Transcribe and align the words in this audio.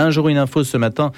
Un 0.00 0.10
jour, 0.10 0.28
une 0.28 0.38
info 0.38 0.62
ce 0.62 0.76
matin 0.76 1.10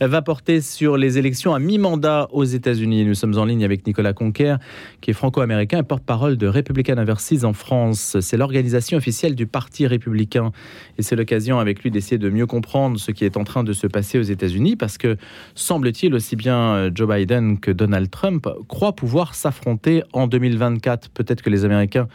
va 0.00 0.22
porter 0.22 0.62
sur 0.62 0.96
les 0.96 1.18
élections 1.18 1.52
à 1.52 1.58
mi-mandat 1.58 2.28
aux 2.32 2.44
États-Unis. 2.44 3.04
Nous 3.04 3.14
sommes 3.14 3.36
en 3.36 3.44
ligne 3.44 3.62
avec 3.62 3.86
Nicolas 3.86 4.14
Conquer, 4.14 4.56
qui 5.02 5.10
est 5.10 5.12
franco-américain 5.12 5.80
et 5.80 5.82
porte-parole 5.82 6.38
de 6.38 6.46
Republican 6.46 6.96
Overseas 6.96 7.44
en 7.44 7.52
France. 7.52 8.16
C'est 8.20 8.38
l'organisation 8.38 8.96
officielle 8.96 9.34
du 9.34 9.46
Parti 9.46 9.86
républicain. 9.86 10.50
Et 10.96 11.02
c'est 11.02 11.14
l'occasion 11.14 11.58
avec 11.58 11.82
lui 11.82 11.90
d'essayer 11.90 12.16
de 12.16 12.30
mieux 12.30 12.46
comprendre 12.46 12.98
ce 12.98 13.10
qui 13.10 13.26
est 13.26 13.36
en 13.36 13.44
train 13.44 13.64
de 13.64 13.74
se 13.74 13.86
passer 13.86 14.18
aux 14.18 14.22
États-Unis, 14.22 14.76
parce 14.76 14.96
que 14.96 15.18
semble-t-il, 15.54 16.14
aussi 16.14 16.34
bien 16.34 16.90
Joe 16.94 17.14
Biden 17.14 17.60
que 17.60 17.70
Donald 17.70 18.10
Trump 18.10 18.48
croient 18.66 18.96
pouvoir 18.96 19.34
s'affronter 19.34 20.04
en 20.14 20.26
2024. 20.26 21.10
Peut-être 21.10 21.42
que 21.42 21.50
les 21.50 21.66
Américains 21.66 22.08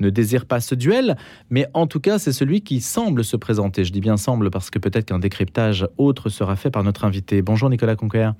ne 0.00 0.10
désirent 0.10 0.46
pas 0.46 0.60
ce 0.60 0.74
duel, 0.74 1.16
mais 1.50 1.66
en 1.74 1.86
tout 1.86 2.00
cas, 2.00 2.18
c'est 2.18 2.32
celui 2.32 2.62
qui 2.62 2.80
semble 2.80 3.24
se 3.24 3.36
présenter. 3.36 3.84
Je 3.84 3.92
dis 3.92 4.00
bien 4.00 4.16
semble 4.16 4.50
parce 4.50 4.70
que 4.70 4.78
peut-être 4.78 5.06
qu'un 5.06 5.18
décryptage 5.18 5.86
autre 5.98 6.28
sera 6.28 6.56
fait 6.56 6.70
par 6.70 6.82
notre 6.82 7.04
invité. 7.04 7.42
Bonjour 7.42 7.70
Nicolas 7.70 7.96
Conquer. 7.96 8.30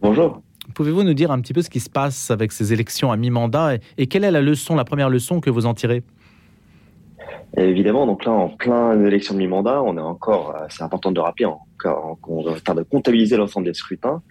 Bonjour. 0.00 0.42
Pouvez-vous 0.74 1.02
nous 1.02 1.14
dire 1.14 1.30
un 1.30 1.40
petit 1.40 1.52
peu 1.52 1.62
ce 1.62 1.70
qui 1.70 1.80
se 1.80 1.90
passe 1.90 2.30
avec 2.30 2.52
ces 2.52 2.72
élections 2.72 3.10
à 3.10 3.16
mi-mandat 3.16 3.76
et, 3.98 4.06
quelle 4.06 4.24
est 4.24 4.30
la 4.30 4.40
leçon, 4.40 4.76
la 4.76 4.84
première 4.84 5.10
leçon 5.10 5.40
que 5.40 5.50
vous 5.50 5.66
en 5.66 5.74
tirez? 5.74 6.02
Évidemment, 7.56 8.06
donc 8.06 8.24
là, 8.24 8.32
en 8.32 8.48
plein 8.48 9.04
élection 9.04 9.34
de 9.34 9.40
mi-mandat, 9.40 9.82
on 9.82 9.96
est 9.96 10.00
encore, 10.00 10.54
euh, 10.54 10.66
c'est 10.68 10.84
important 10.84 11.10
de 11.10 11.18
rappeler, 11.18 11.46
encore, 11.46 12.16
on 12.28 12.42
va 12.42 12.74
de 12.74 12.82
comptabiliser 12.82 13.36
l'ensemble 13.36 13.66
des 13.66 13.74
scrutins. 13.74 14.22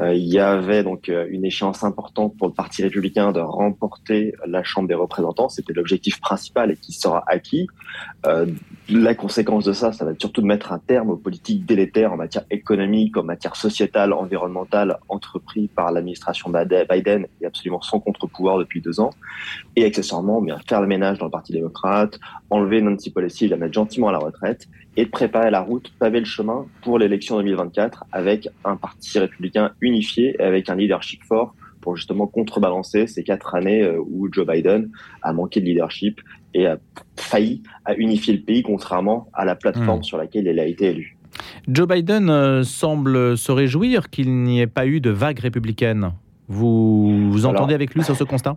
Euh, 0.00 0.14
il 0.14 0.26
y 0.26 0.38
avait 0.38 0.82
donc 0.82 1.08
euh, 1.08 1.26
une 1.30 1.44
échéance 1.44 1.82
importante 1.84 2.36
pour 2.36 2.48
le 2.48 2.52
Parti 2.52 2.82
républicain 2.82 3.32
de 3.32 3.40
remporter 3.40 4.34
la 4.46 4.62
Chambre 4.62 4.88
des 4.88 4.94
représentants. 4.94 5.48
C'était 5.48 5.72
l'objectif 5.72 6.20
principal 6.20 6.70
et 6.70 6.76
qui 6.76 6.92
sera 6.92 7.24
acquis. 7.26 7.66
Euh, 8.26 8.46
la 8.88 9.14
conséquence 9.14 9.64
de 9.64 9.72
ça, 9.72 9.92
ça 9.92 10.04
va 10.04 10.12
être 10.12 10.20
surtout 10.20 10.42
de 10.42 10.46
mettre 10.46 10.72
un 10.72 10.78
terme 10.78 11.10
aux 11.10 11.16
politiques 11.16 11.64
délétères 11.64 12.12
en 12.12 12.16
matière 12.16 12.44
économique, 12.50 13.16
en 13.16 13.22
matière 13.22 13.56
sociétale, 13.56 14.12
environnementale, 14.12 14.98
entrepris 15.08 15.68
par 15.68 15.92
l'administration 15.92 16.50
Biden 16.50 17.26
et 17.40 17.46
absolument 17.46 17.80
sans 17.80 18.00
contre-pouvoir 18.00 18.58
depuis 18.58 18.80
deux 18.80 19.00
ans. 19.00 19.10
Et 19.76 19.84
accessoirement, 19.84 20.40
bien 20.42 20.58
faire 20.68 20.80
le 20.80 20.86
ménage 20.86 21.18
dans 21.18 21.26
le 21.26 21.30
Parti 21.30 21.52
démocrate, 21.52 22.18
enlever 22.50 22.82
Nancy 22.82 23.10
Pelosi, 23.10 23.48
la 23.48 23.56
mettre 23.56 23.74
gentiment 23.74 24.08
à 24.08 24.12
la 24.12 24.18
retraite 24.18 24.68
et 24.96 25.06
préparer 25.06 25.50
la 25.50 25.60
route, 25.60 25.92
paver 25.98 26.20
le 26.20 26.26
chemin 26.26 26.66
pour 26.82 26.98
l'élection 26.98 27.36
2024 27.36 28.04
avec 28.12 28.48
un 28.64 28.76
parti 28.76 29.18
républicain 29.18 29.72
unifié 29.86 30.40
avec 30.40 30.68
un 30.68 30.76
leadership 30.76 31.22
fort 31.24 31.54
pour 31.80 31.96
justement 31.96 32.26
contrebalancer 32.26 33.06
ces 33.06 33.22
quatre 33.22 33.54
années 33.54 33.82
euh, 33.82 34.02
où 34.04 34.28
Joe 34.32 34.46
Biden 34.46 34.90
a 35.22 35.32
manqué 35.32 35.60
de 35.60 35.66
leadership 35.66 36.20
et 36.52 36.66
a 36.66 36.78
failli 37.16 37.62
à 37.84 37.94
unifier 37.94 38.34
le 38.34 38.40
pays 38.40 38.62
contrairement 38.62 39.28
à 39.32 39.44
la 39.44 39.54
plateforme 39.54 40.00
hmm. 40.00 40.04
sur 40.04 40.18
laquelle 40.18 40.46
il 40.46 40.58
a 40.58 40.66
été 40.66 40.86
élu. 40.86 41.16
Joe 41.68 41.86
Biden 41.86 42.30
euh, 42.30 42.64
semble 42.64 43.36
se 43.36 43.52
réjouir 43.52 44.10
qu'il 44.10 44.32
n'y 44.42 44.60
ait 44.60 44.66
pas 44.66 44.86
eu 44.86 45.00
de 45.00 45.10
vague 45.10 45.38
républicaine. 45.38 46.12
Vous, 46.48 47.30
vous 47.30 47.46
entendez 47.46 47.74
avec 47.74 47.94
lui 47.94 48.02
sur 48.04 48.16
ce 48.16 48.24
constat? 48.24 48.56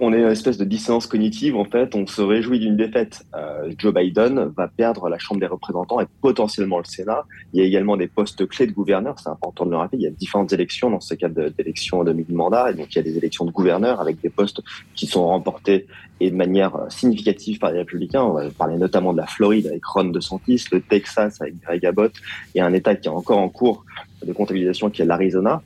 On 0.00 0.12
est 0.12 0.20
une 0.20 0.28
espèce 0.28 0.58
de 0.58 0.64
dissonance 0.64 1.06
cognitive. 1.06 1.56
En 1.56 1.64
fait, 1.64 1.94
on 1.94 2.06
se 2.06 2.22
réjouit 2.22 2.58
d'une 2.58 2.76
défaite. 2.76 3.26
Euh, 3.34 3.70
Joe 3.78 3.92
Biden 3.92 4.52
va 4.56 4.68
perdre 4.68 5.08
la 5.08 5.18
Chambre 5.18 5.40
des 5.40 5.46
représentants 5.46 6.00
et 6.00 6.06
potentiellement 6.20 6.78
le 6.78 6.84
Sénat. 6.84 7.24
Il 7.52 7.60
y 7.60 7.62
a 7.62 7.66
également 7.66 7.96
des 7.96 8.06
postes 8.06 8.46
clés 8.46 8.66
de 8.66 8.72
gouverneurs. 8.72 9.18
C'est 9.18 9.28
important 9.28 9.66
de 9.66 9.70
le 9.70 9.76
rappeler. 9.76 9.98
Il 9.98 10.04
y 10.04 10.06
a 10.06 10.10
différentes 10.10 10.52
élections 10.52 10.90
dans 10.90 11.00
ce 11.00 11.14
cas 11.14 11.28
d'élections 11.28 12.04
de 12.04 12.12
mi-mandat. 12.12 12.70
Et 12.70 12.74
donc, 12.74 12.94
il 12.94 12.96
y 12.96 12.98
a 12.98 13.02
des 13.02 13.16
élections 13.16 13.44
de 13.44 13.50
gouverneurs 13.50 14.00
avec 14.00 14.20
des 14.20 14.30
postes 14.30 14.62
qui 14.94 15.06
sont 15.06 15.26
remportés 15.26 15.86
et 16.20 16.30
de 16.30 16.36
manière 16.36 16.72
significative 16.88 17.58
par 17.58 17.72
les 17.72 17.78
républicains. 17.78 18.22
On 18.22 18.32
va 18.32 18.50
parler 18.50 18.76
notamment 18.76 19.12
de 19.12 19.18
la 19.18 19.26
Floride 19.26 19.66
avec 19.66 19.84
Ron 19.84 20.04
DeSantis, 20.04 20.64
le 20.70 20.80
Texas 20.80 21.40
avec 21.40 21.60
Greg 21.60 21.84
Abbott 21.86 22.12
et 22.54 22.60
un 22.60 22.72
État 22.72 22.94
qui 22.94 23.08
est 23.08 23.10
encore 23.10 23.38
en 23.38 23.48
cours 23.48 23.84
de 24.24 24.32
comptabilisation 24.32 24.90
qui 24.90 25.02
est 25.02 25.04
l'Arizona. 25.04 25.62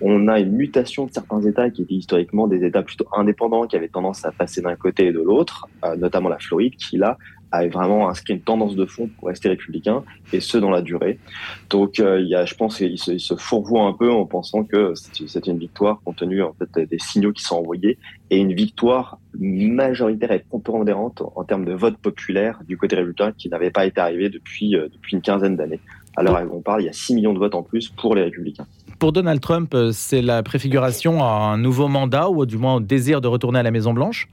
On 0.00 0.28
a 0.28 0.38
une 0.40 0.52
mutation 0.52 1.06
de 1.06 1.12
certains 1.12 1.42
États 1.42 1.70
qui 1.70 1.82
étaient 1.82 1.94
historiquement 1.94 2.46
des 2.46 2.64
États 2.64 2.82
plutôt 2.82 3.06
indépendants, 3.16 3.66
qui 3.66 3.76
avaient 3.76 3.88
tendance 3.88 4.24
à 4.24 4.32
passer 4.32 4.60
d'un 4.62 4.76
côté 4.76 5.06
et 5.06 5.12
de 5.12 5.20
l'autre, 5.20 5.68
euh, 5.84 5.96
notamment 5.96 6.28
la 6.28 6.38
Floride, 6.38 6.76
qui 6.76 6.96
là 6.96 7.18
a 7.50 7.66
vraiment 7.66 8.08
inscrit 8.10 8.34
une 8.34 8.40
tendance 8.40 8.76
de 8.76 8.84
fond 8.84 9.08
pour 9.18 9.28
rester 9.28 9.48
républicain, 9.48 10.04
et 10.32 10.40
ce 10.40 10.58
dans 10.58 10.70
la 10.70 10.82
durée. 10.82 11.18
Donc 11.70 11.98
euh, 11.98 12.20
il 12.20 12.28
y 12.28 12.34
a, 12.34 12.44
je 12.44 12.54
pense 12.54 12.76
qu'il 12.76 12.98
se, 12.98 13.12
il 13.12 13.20
se 13.20 13.36
fourvoie 13.36 13.84
un 13.84 13.94
peu 13.94 14.10
en 14.10 14.26
pensant 14.26 14.64
que 14.64 14.92
c'est 14.94 15.46
une 15.46 15.58
victoire 15.58 16.00
compte 16.04 16.16
tenu 16.16 16.42
en 16.42 16.52
fait 16.52 16.86
des 16.86 16.98
signaux 16.98 17.32
qui 17.32 17.42
sont 17.42 17.56
envoyés, 17.56 17.98
et 18.30 18.38
une 18.38 18.52
victoire 18.52 19.18
majoritaire 19.34 20.32
et 20.32 20.40
prépondérante 20.40 21.22
en 21.34 21.44
termes 21.44 21.64
de 21.64 21.72
vote 21.72 21.96
populaire 21.96 22.60
du 22.66 22.76
côté 22.76 22.96
républicain 22.96 23.32
qui 23.36 23.48
n'avait 23.48 23.70
pas 23.70 23.86
été 23.86 24.00
arrivé 24.00 24.28
depuis, 24.28 24.76
euh, 24.76 24.88
depuis 24.92 25.16
une 25.16 25.22
quinzaine 25.22 25.56
d'années. 25.56 25.80
À 26.18 26.22
l'heure 26.24 26.42
où 26.50 26.56
on 26.56 26.60
parle, 26.60 26.82
il 26.82 26.86
y 26.86 26.88
a 26.88 26.92
6 26.92 27.14
millions 27.14 27.32
de 27.32 27.38
votes 27.38 27.54
en 27.54 27.62
plus 27.62 27.90
pour 27.90 28.16
les 28.16 28.24
républicains. 28.24 28.66
Pour 28.98 29.12
Donald 29.12 29.40
Trump, 29.40 29.72
euh, 29.72 29.92
c'est 29.92 30.20
la 30.20 30.42
préfiguration 30.42 31.22
à 31.22 31.28
un 31.28 31.58
nouveau 31.58 31.86
mandat 31.86 32.28
ou 32.28 32.44
du 32.44 32.58
moins 32.58 32.74
au 32.74 32.80
désir 32.80 33.20
de 33.20 33.28
retourner 33.28 33.60
à 33.60 33.62
la 33.62 33.70
Maison-Blanche? 33.70 34.28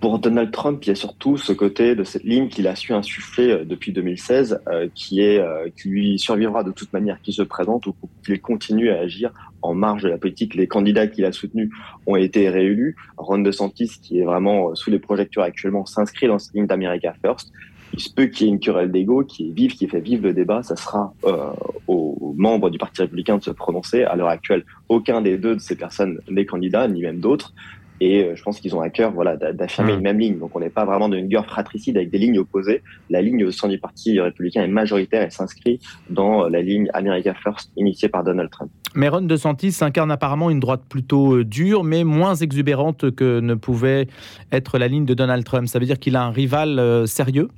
Pour 0.00 0.20
Donald 0.20 0.50
Trump, 0.50 0.82
il 0.84 0.88
y 0.88 0.92
a 0.92 0.94
surtout 0.94 1.36
ce 1.36 1.52
côté 1.52 1.94
de 1.94 2.02
cette 2.02 2.24
ligne 2.24 2.48
qu'il 2.48 2.66
a 2.66 2.74
su 2.76 2.94
insuffler 2.94 3.50
euh, 3.50 3.64
depuis 3.66 3.92
2016, 3.92 4.62
euh, 4.68 4.88
qui 4.94 5.20
est 5.20 5.38
qui 5.76 5.90
lui 5.90 6.18
survivra 6.18 6.64
de 6.64 6.72
toute 6.72 6.94
manière 6.94 7.20
qui 7.20 7.34
se 7.34 7.42
présente 7.42 7.86
ou 7.86 7.94
qu'il 8.24 8.40
continue 8.40 8.88
à 8.88 9.00
agir 9.00 9.30
en 9.60 9.74
marge 9.74 10.04
de 10.04 10.08
la 10.08 10.16
politique. 10.16 10.54
Les 10.54 10.66
candidats 10.66 11.08
qu'il 11.08 11.26
a 11.26 11.32
soutenus 11.32 11.68
ont 12.06 12.16
été 12.16 12.48
réélus. 12.48 12.96
Ron 13.18 13.40
DeSantis, 13.40 13.98
qui 14.00 14.20
est 14.20 14.24
vraiment 14.24 14.74
sous 14.74 14.90
les 14.90 14.98
projecteurs 14.98 15.44
actuellement, 15.44 15.84
s'inscrit 15.84 16.26
dans 16.26 16.38
cette 16.38 16.54
ligne 16.54 16.66
d'America 16.66 17.12
First 17.20 17.52
il 17.92 18.00
se 18.00 18.10
peut 18.12 18.26
qu'il 18.26 18.46
y 18.46 18.50
ait 18.50 18.52
une 18.52 18.60
querelle 18.60 18.90
d'ego 18.90 19.24
qui 19.24 19.48
est 19.48 19.52
vive, 19.52 19.74
qui 19.74 19.88
fait 19.88 20.00
vivre 20.00 20.22
le 20.24 20.34
débat. 20.34 20.62
Ça 20.62 20.76
sera 20.76 21.12
euh, 21.24 21.50
aux 21.86 22.34
membres 22.36 22.70
du 22.70 22.78
Parti 22.78 23.02
républicain 23.02 23.38
de 23.38 23.42
se 23.42 23.50
prononcer. 23.50 24.04
À 24.04 24.16
l'heure 24.16 24.28
actuelle, 24.28 24.64
aucun 24.88 25.20
des 25.20 25.38
deux 25.38 25.54
de 25.56 25.60
ces 25.60 25.76
personnes 25.76 26.20
n'est 26.28 26.46
candidat, 26.46 26.88
ni 26.88 27.02
même 27.02 27.20
d'autres. 27.20 27.52
Et 28.00 28.22
euh, 28.22 28.36
je 28.36 28.42
pense 28.42 28.60
qu'ils 28.60 28.76
ont 28.76 28.80
à 28.80 28.90
cœur 28.90 29.12
voilà, 29.12 29.36
d'affirmer 29.36 29.94
une 29.94 30.00
même 30.00 30.18
ligne. 30.18 30.38
Donc 30.38 30.54
on 30.54 30.60
n'est 30.60 30.70
pas 30.70 30.84
vraiment 30.84 31.08
dans 31.08 31.16
une 31.16 31.28
guerre 31.28 31.46
fratricide 31.46 31.96
avec 31.96 32.10
des 32.10 32.18
lignes 32.18 32.38
opposées. 32.38 32.82
La 33.10 33.22
ligne 33.22 33.44
au 33.44 33.50
sein 33.50 33.68
du 33.68 33.78
Parti 33.78 34.20
républicain 34.20 34.62
est 34.62 34.68
majoritaire 34.68 35.26
et 35.26 35.30
s'inscrit 35.30 35.80
dans 36.10 36.48
la 36.48 36.62
ligne 36.62 36.88
America 36.94 37.34
First 37.34 37.72
initiée 37.76 38.08
par 38.08 38.24
Donald 38.24 38.50
Trump. 38.50 38.70
Mais 38.94 39.08
Ron 39.08 39.22
DeSantis 39.22 39.76
incarne 39.80 40.10
apparemment 40.10 40.50
une 40.50 40.60
droite 40.60 40.82
plutôt 40.88 41.36
euh, 41.36 41.44
dure, 41.44 41.84
mais 41.84 42.04
moins 42.04 42.34
exubérante 42.34 43.10
que 43.10 43.40
ne 43.40 43.54
pouvait 43.54 44.06
être 44.52 44.78
la 44.78 44.88
ligne 44.88 45.04
de 45.04 45.14
Donald 45.14 45.44
Trump. 45.44 45.68
Ça 45.68 45.78
veut 45.78 45.86
dire 45.86 45.98
qu'il 45.98 46.16
a 46.16 46.22
un 46.22 46.30
rival 46.30 46.78
euh, 46.78 47.06
sérieux? 47.06 47.48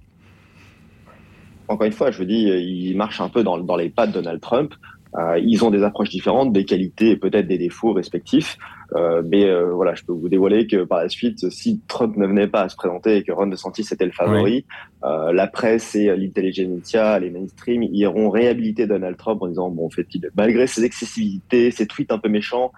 Encore 1.70 1.86
une 1.86 1.92
fois, 1.92 2.10
je 2.10 2.18
vous 2.18 2.24
dis, 2.24 2.48
ils 2.48 2.96
marchent 2.96 3.20
un 3.20 3.28
peu 3.28 3.42
dans, 3.42 3.58
dans 3.58 3.76
les 3.76 3.90
pas 3.90 4.06
de 4.06 4.12
Donald 4.12 4.40
Trump. 4.40 4.74
Euh, 5.18 5.40
ils 5.42 5.64
ont 5.64 5.70
des 5.70 5.82
approches 5.82 6.10
différentes, 6.10 6.52
des 6.52 6.64
qualités 6.64 7.10
et 7.10 7.16
peut-être 7.16 7.48
des 7.48 7.58
défauts 7.58 7.92
respectifs. 7.92 8.56
Euh, 8.94 9.22
mais 9.26 9.44
euh, 9.44 9.72
voilà, 9.72 9.94
je 9.94 10.04
peux 10.04 10.12
vous 10.12 10.28
dévoiler 10.28 10.66
que 10.66 10.84
par 10.84 10.98
la 10.98 11.08
suite, 11.08 11.50
si 11.50 11.80
Trump 11.88 12.16
ne 12.16 12.26
venait 12.26 12.46
pas 12.46 12.62
à 12.62 12.68
se 12.68 12.76
présenter 12.76 13.16
et 13.16 13.22
que 13.22 13.32
Ron 13.32 13.46
DeSantis 13.46 13.86
était 13.90 14.04
le 14.04 14.12
favori, 14.12 14.64
la 15.02 15.46
presse 15.46 15.94
et 15.94 16.14
l'intelligentsia, 16.16 17.18
les 17.18 17.30
mainstream, 17.30 17.82
iront 17.82 18.30
réhabiliter 18.30 18.86
Donald 18.86 19.16
Trump 19.16 19.42
en 19.42 19.48
disant 19.48 19.70
bon, 19.70 19.86
en 19.86 19.90
fait, 19.90 20.06
malgré 20.36 20.66
ses 20.66 20.84
excessivités, 20.84 21.70
ses 21.70 21.86
tweets 21.86 22.12
un 22.12 22.18
peu 22.18 22.28
méchants, 22.28 22.72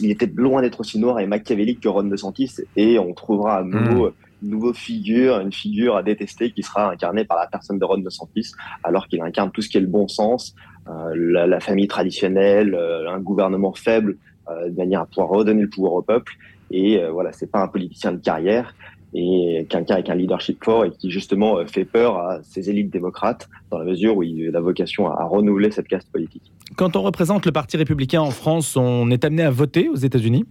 il 0.00 0.10
était 0.10 0.30
loin 0.34 0.62
d'être 0.62 0.80
aussi 0.80 0.98
noir 0.98 1.20
et 1.20 1.26
machiavélique 1.26 1.80
que 1.80 1.88
Ron 1.88 2.04
DeSantis, 2.04 2.56
et 2.76 2.98
on 2.98 3.12
trouvera 3.14 3.58
à 3.58 3.62
nouveau. 3.62 4.12
Nouvelle 4.42 4.74
figure, 4.74 5.40
une 5.40 5.52
figure 5.52 5.96
à 5.96 6.02
détester 6.02 6.50
qui 6.50 6.62
sera 6.62 6.90
incarnée 6.92 7.24
par 7.24 7.38
la 7.38 7.46
personne 7.46 7.78
de 7.78 7.84
Ron 7.84 7.98
DeSantis, 7.98 8.52
alors 8.84 9.08
qu'il 9.08 9.20
incarne 9.22 9.50
tout 9.50 9.62
ce 9.62 9.68
qui 9.68 9.76
est 9.76 9.80
le 9.80 9.86
bon 9.86 10.08
sens, 10.08 10.54
euh, 10.88 11.46
la, 11.46 11.60
famille 11.60 11.88
traditionnelle, 11.88 12.74
euh, 12.74 13.10
un 13.10 13.20
gouvernement 13.20 13.72
faible, 13.74 14.16
euh, 14.48 14.70
de 14.70 14.76
manière 14.76 15.02
à 15.02 15.06
pouvoir 15.06 15.28
redonner 15.28 15.62
le 15.62 15.68
pouvoir 15.68 15.92
au 15.94 16.02
peuple. 16.02 16.34
Et 16.70 17.00
voilà, 17.10 17.32
c'est 17.32 17.50
pas 17.50 17.62
un 17.62 17.68
politicien 17.68 18.12
de 18.12 18.18
carrière 18.18 18.74
et 19.14 19.66
quelqu'un 19.70 19.94
avec 19.94 20.10
un 20.10 20.14
leadership 20.14 20.62
fort 20.62 20.84
et 20.84 20.90
qui 20.90 21.10
justement 21.10 21.64
fait 21.64 21.86
peur 21.86 22.18
à 22.18 22.42
ces 22.42 22.68
élites 22.68 22.90
démocrates 22.90 23.48
dans 23.70 23.78
la 23.78 23.86
mesure 23.86 24.18
où 24.18 24.22
il 24.22 24.54
a 24.54 24.60
vocation 24.60 25.10
à 25.10 25.24
renouveler 25.24 25.70
cette 25.70 25.88
caste 25.88 26.12
politique. 26.12 26.52
Quand 26.76 26.94
on 26.94 27.00
représente 27.00 27.46
le 27.46 27.52
Parti 27.52 27.78
républicain 27.78 28.20
en 28.20 28.32
France, 28.32 28.76
on 28.76 29.10
est 29.10 29.24
amené 29.24 29.44
à 29.44 29.50
voter 29.50 29.88
aux 29.88 29.96
États-Unis? 29.96 30.44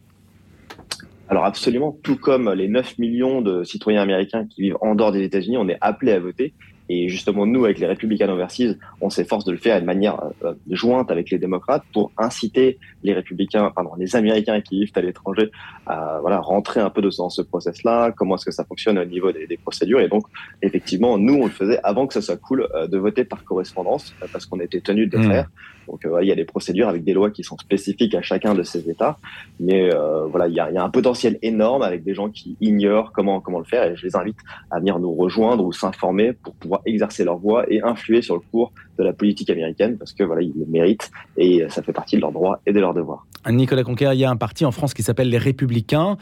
Alors 1.29 1.45
absolument, 1.45 1.97
tout 2.03 2.15
comme 2.15 2.51
les 2.53 2.68
9 2.68 3.00
millions 3.00 3.41
de 3.41 3.63
citoyens 3.63 4.01
américains 4.01 4.45
qui 4.45 4.62
vivent 4.62 4.77
en 4.81 4.95
dehors 4.95 5.12
des 5.12 5.24
États-Unis, 5.24 5.57
on 5.57 5.68
est 5.68 5.77
appelé 5.81 6.13
à 6.13 6.19
voter. 6.19 6.53
Et 6.89 7.09
justement, 7.09 7.45
nous, 7.45 7.65
avec 7.65 7.79
les 7.79 7.85
républicains 7.85 8.29
Overseas, 8.29 8.75
on 9.01 9.09
s'efforce 9.09 9.44
de 9.44 9.51
le 9.51 9.57
faire 9.57 9.79
de 9.81 9.85
manière 9.85 10.21
euh, 10.45 10.53
jointe 10.69 11.12
avec 11.12 11.29
les 11.29 11.38
démocrates 11.38 11.83
pour 11.91 12.13
inciter 12.18 12.77
les 13.03 13.12
républicains, 13.12 13.71
pardon, 13.75 13.91
les 13.97 14.15
Américains 14.15 14.62
qui 14.62 14.79
vivent 14.79 14.94
à 14.95 15.01
l'étranger 15.01 15.51
à 15.85 16.19
voilà 16.21 16.39
rentrer 16.39 16.79
un 16.79 16.89
peu 16.89 17.01
dans 17.01 17.30
ce 17.30 17.41
process-là. 17.41 18.13
Comment 18.15 18.35
est-ce 18.35 18.45
que 18.45 18.51
ça 18.51 18.63
fonctionne 18.63 18.97
au 18.97 19.03
niveau 19.03 19.33
des, 19.33 19.47
des, 19.47 19.57
procédures 19.57 20.00
Et 20.00 20.07
donc, 20.07 20.23
effectivement, 20.62 21.18
nous, 21.18 21.33
on 21.33 21.45
le 21.45 21.51
faisait 21.51 21.80
avant 21.83 22.07
que 22.07 22.13
ce 22.13 22.21
soit 22.21 22.38
cool 22.38 22.69
euh, 22.73 22.88
de 22.88 22.97
voter 22.97 23.25
par 23.25 23.44
correspondance 23.44 24.15
parce 24.31 24.45
qu'on 24.45 24.62
était 24.62 24.80
tenu 24.80 25.07
de 25.07 25.18
le 25.18 25.27
mmh. 25.27 25.45
Donc 25.87 26.05
euh, 26.05 26.19
il 26.21 26.27
y 26.27 26.31
a 26.31 26.35
des 26.35 26.45
procédures 26.45 26.87
avec 26.87 27.03
des 27.03 27.13
lois 27.13 27.31
qui 27.31 27.43
sont 27.43 27.57
spécifiques 27.57 28.13
à 28.15 28.21
chacun 28.21 28.53
de 28.53 28.63
ces 28.63 28.89
États, 28.89 29.17
mais 29.59 29.93
euh, 29.93 30.25
voilà, 30.25 30.47
il 30.47 30.53
y 30.53 30.59
a, 30.59 30.83
un 30.83 30.89
potentiel 30.89 31.39
énorme 31.41 31.81
avec 31.81 32.03
des 32.03 32.13
gens 32.13 32.29
qui 32.29 32.55
ignorent 32.61 33.11
comment 33.11 33.41
comment 33.41 33.59
le 33.59 33.65
faire, 33.65 33.83
et 33.83 33.95
je 33.95 34.05
les 34.05 34.15
invite 34.15 34.37
à 34.69 34.79
venir 34.79 34.99
nous 34.99 35.13
rejoindre 35.13 35.65
ou 35.65 35.71
s'informer 35.71 36.33
pour 36.33 36.53
pouvoir 36.53 36.67
pouvoir 36.67 36.81
exercer 36.85 37.23
leur 37.23 37.37
voix 37.37 37.63
et 37.71 37.81
influer 37.81 38.21
sur 38.21 38.35
le 38.35 38.41
cours 38.51 38.73
de 38.97 39.03
la 39.03 39.13
politique 39.13 39.49
américaine 39.49 39.97
parce 39.97 40.11
que 40.11 40.23
voilà, 40.25 40.41
ils 40.41 40.53
le 40.53 40.65
méritent 40.65 41.09
et 41.37 41.63
ça 41.69 41.81
fait 41.81 41.93
partie 41.93 42.17
de 42.17 42.21
leurs 42.21 42.33
droits 42.33 42.59
et 42.65 42.73
de 42.73 42.79
leurs 42.81 42.93
devoirs. 42.93 43.25
Nicolas 43.49 43.83
Conquer, 43.83 44.09
il 44.11 44.19
y 44.19 44.25
a 44.25 44.29
un 44.29 44.35
parti 44.35 44.65
en 44.65 44.71
France 44.71 44.93
qui 44.93 45.03
s'appelle 45.03 45.29
les 45.29 45.37
Républicains 45.37 46.17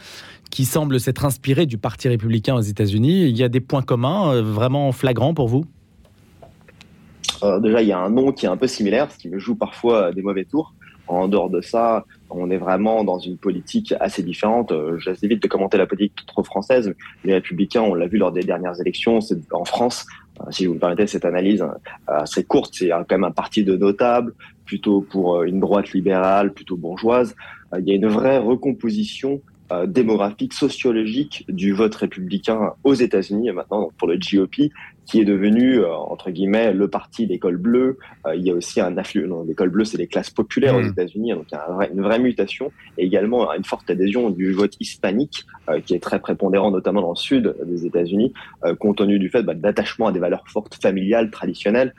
qui 0.52 0.66
semble 0.66 1.00
s'être 1.00 1.26
inspiré 1.26 1.66
du 1.66 1.78
Parti 1.78 2.08
républicain 2.08 2.56
aux 2.56 2.62
États-Unis. 2.62 3.28
Il 3.28 3.38
y 3.38 3.44
a 3.44 3.50
des 3.50 3.60
points 3.60 3.82
communs 3.82 4.34
euh, 4.34 4.42
vraiment 4.42 4.92
flagrants 4.92 5.34
pour 5.34 5.48
vous? 5.48 5.66
Euh, 7.44 7.60
Déjà, 7.60 7.82
il 7.82 7.88
y 7.88 7.92
a 7.92 8.00
un 8.00 8.10
nom 8.10 8.32
qui 8.32 8.46
est 8.46 8.50
un 8.50 8.58
peu 8.58 8.68
similaire, 8.68 9.12
ce 9.12 9.18
qui 9.18 9.30
me 9.30 9.40
joue 9.40 9.56
parfois 9.56 10.12
des 10.12 10.22
mauvais 10.22 10.46
tours. 10.46 10.74
En 11.08 11.28
dehors 11.28 11.52
de 11.52 11.62
ça, 11.62 12.06
on 12.32 12.50
est 12.50 12.58
vraiment 12.58 13.04
dans 13.04 13.20
une 13.20 13.38
politique 13.38 13.94
assez 14.00 14.24
différente. 14.24 14.72
Euh, 14.72 14.98
j'essaie 14.98 15.28
vite 15.28 15.44
de 15.44 15.48
commenter 15.48 15.78
la 15.78 15.86
politique 15.86 16.26
trop 16.26 16.44
française. 16.44 16.96
Les 17.24 17.34
Républicains, 17.34 17.82
on 17.82 17.94
l'a 17.94 18.08
vu 18.08 18.18
lors 18.18 18.32
des 18.32 18.42
dernières 18.42 18.80
élections, 18.82 19.22
c'est 19.22 19.38
en 19.54 19.66
France. 19.66 20.06
Si 20.50 20.66
vous 20.66 20.74
me 20.74 20.80
permettez 20.80 21.08
cette 21.08 21.24
analyse 21.24 21.64
assez 22.08 22.44
courte, 22.44 22.74
c'est 22.76 22.90
quand 22.90 23.12
même 23.12 23.24
un 23.24 23.32
parti 23.32 23.64
de 23.64 23.78
notables, 23.78 24.34
plutôt 24.66 25.00
pour 25.00 25.44
une 25.44 25.62
droite 25.62 25.94
libérale, 25.94 26.52
plutôt 26.52 26.76
bourgeoise. 26.76 27.36
Il 27.78 27.88
y 27.88 27.92
a 27.94 27.96
une 27.96 28.08
vraie 28.08 28.40
recomposition 28.40 29.42
euh, 29.72 29.88
démographique, 29.88 30.54
sociologique 30.54 31.44
du 31.50 31.74
vote 31.74 31.96
républicain 31.96 32.74
aux 32.84 32.94
États-Unis 32.94 33.48
et 33.48 33.52
maintenant 33.52 33.90
pour 33.98 34.08
le 34.08 34.16
GOP, 34.16 34.70
qui 35.08 35.20
est 35.20 35.26
devenu 35.26 35.80
euh, 35.80 35.92
entre 35.92 36.30
guillemets 36.30 36.72
le 36.72 36.88
parti 36.88 37.26
d'école 37.26 37.58
bleue. 37.58 37.98
Euh, 38.28 38.36
il 38.36 38.44
y 38.44 38.52
a 38.52 38.54
aussi 38.54 38.80
un 38.80 38.96
afflux. 38.96 39.28
L'école 39.48 39.70
bleue, 39.70 39.84
c'est 39.84 39.98
les 39.98 40.06
classes 40.06 40.30
populaires 40.30 40.76
aux 40.76 40.84
mmh. 40.84 40.90
États-Unis, 40.90 41.32
donc 41.32 41.46
il 41.52 41.56
y 41.56 41.58
a 41.58 41.90
une 41.92 42.02
vraie 42.04 42.20
mutation 42.20 42.72
et 43.00 43.06
également 43.06 43.52
une 43.54 43.64
forte 43.64 43.90
adhésion 43.90 44.30
du 44.30 44.54
vote 44.54 44.76
hispanique, 44.80 45.48
qui 45.88 45.96
est 45.96 46.00
très 46.00 46.20
prépondérant 46.20 46.70
notamment 46.70 47.02
dans 47.02 47.10
le 47.10 47.16
sud 47.16 47.56
des 47.66 47.88
États-Unis, 47.88 48.34
compte 48.80 48.98
tenu 48.98 49.18
du 49.18 49.30
fait 49.30 49.42
bah, 49.42 49.56
d'attachement 49.56 50.08
à 50.08 50.12
des 50.12 50.20
valeurs 50.20 50.44
fortes 50.48 50.76
familiales 50.80 51.32
traditionnelles 51.32 51.96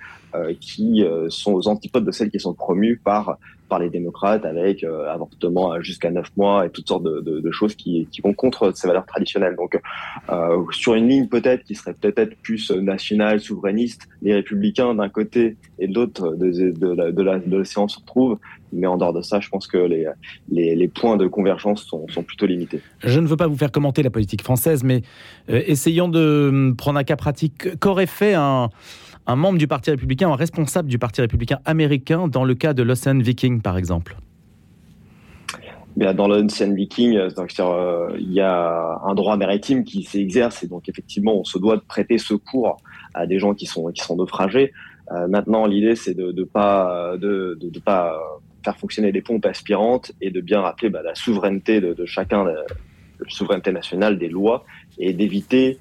qui 0.60 1.04
sont 1.30 1.52
aux 1.52 1.66
antipodes 1.66 2.04
de 2.04 2.12
celles 2.12 2.30
qui 2.30 2.38
sont 2.38 2.54
promues 2.54 2.96
par 2.96 3.38
par 3.68 3.78
les 3.78 3.90
démocrates 3.90 4.44
avec 4.44 4.84
euh, 4.84 5.08
avortement 5.08 5.80
jusqu'à 5.80 6.10
9 6.10 6.26
mois 6.36 6.66
et 6.66 6.70
toutes 6.70 6.88
sortes 6.88 7.04
de, 7.04 7.50
choses 7.50 7.74
qui, 7.74 8.08
vont 8.22 8.34
contre 8.34 8.72
ces 8.74 8.86
valeurs 8.86 9.06
traditionnelles. 9.06 9.56
Donc, 9.56 9.78
euh, 10.28 10.62
sur 10.72 10.94
une 10.94 11.08
ligne 11.08 11.28
peut-être 11.28 11.64
qui 11.64 11.74
serait 11.74 11.94
peut-être 11.94 12.36
plus 12.42 12.70
nationale, 12.70 13.40
souverainiste, 13.40 14.08
les 14.22 14.34
républicains 14.34 14.94
d'un 14.94 15.08
côté 15.08 15.56
et 15.78 15.88
de 15.88 15.94
l'autre 15.94 16.34
de, 16.34 17.22
la, 17.22 17.38
de, 17.38 17.56
l'océan 17.56 17.88
se 17.88 17.98
retrouvent. 17.98 18.38
Mais 18.72 18.86
en 18.86 18.96
dehors 18.96 19.12
de 19.12 19.22
ça, 19.22 19.40
je 19.40 19.48
pense 19.48 19.66
que 19.66 19.78
les, 19.78 20.88
points 20.88 21.16
de 21.16 21.26
convergence 21.26 21.84
sont, 21.84 22.06
sont, 22.08 22.22
plutôt 22.22 22.46
limités. 22.46 22.80
Je 23.00 23.20
ne 23.20 23.26
veux 23.26 23.36
pas 23.36 23.46
vous 23.46 23.56
faire 23.56 23.72
commenter 23.72 24.02
la 24.02 24.10
politique 24.10 24.42
française, 24.42 24.82
mais 24.84 25.02
euh, 25.48 25.62
essayons 25.66 26.08
de 26.08 26.48
hum, 26.50 26.76
prendre 26.76 26.98
un 26.98 27.04
cas 27.04 27.16
pratique. 27.16 27.78
Qu'aurait 27.78 28.06
fait 28.06 28.34
un 28.34 28.70
un 29.26 29.36
membre 29.36 29.58
du 29.58 29.66
Parti 29.66 29.90
républicain, 29.90 30.30
un 30.30 30.36
responsable 30.36 30.88
du 30.88 30.98
Parti 30.98 31.20
républicain 31.20 31.58
américain 31.64 32.28
dans 32.28 32.44
le 32.44 32.54
cas 32.54 32.74
de 32.74 32.82
l'Ocean 32.82 33.18
Viking, 33.18 33.60
par 33.60 33.76
exemple 33.76 34.16
Bien, 35.96 36.12
dans 36.12 36.28
l'Ocean 36.28 36.74
Viking, 36.74 37.16
euh, 37.16 37.30
euh, 37.60 38.16
il 38.18 38.32
y 38.32 38.40
a 38.40 39.00
un 39.02 39.14
droit 39.14 39.36
maritime 39.38 39.82
qui 39.82 40.02
s'exerce 40.02 40.62
et 40.62 40.68
donc 40.68 40.88
effectivement, 40.90 41.40
on 41.40 41.44
se 41.44 41.58
doit 41.58 41.76
de 41.76 41.82
prêter 41.82 42.18
secours 42.18 42.76
à 43.14 43.26
des 43.26 43.38
gens 43.38 43.54
qui 43.54 43.64
sont 43.64 43.86
qui 43.92 44.04
sont 44.04 44.16
naufragés. 44.16 44.72
Euh, 45.12 45.26
maintenant, 45.26 45.66
l'idée, 45.66 45.96
c'est 45.96 46.12
de 46.12 46.32
ne 46.32 46.44
pas 46.44 47.16
de, 47.16 47.58
pas 47.82 48.14
faire 48.62 48.76
fonctionner 48.76 49.10
des 49.10 49.22
pompes 49.22 49.46
aspirantes 49.46 50.12
et 50.20 50.30
de 50.30 50.42
bien 50.42 50.60
rappeler 50.60 50.90
bah, 50.90 51.00
la 51.02 51.14
souveraineté 51.14 51.80
de, 51.80 52.04
chacun, 52.04 52.44
la, 52.44 52.56
souveraineté 53.28 53.72
nationale 53.72 54.18
des 54.18 54.28
lois 54.28 54.66
et 54.98 55.14
d'éviter 55.14 55.78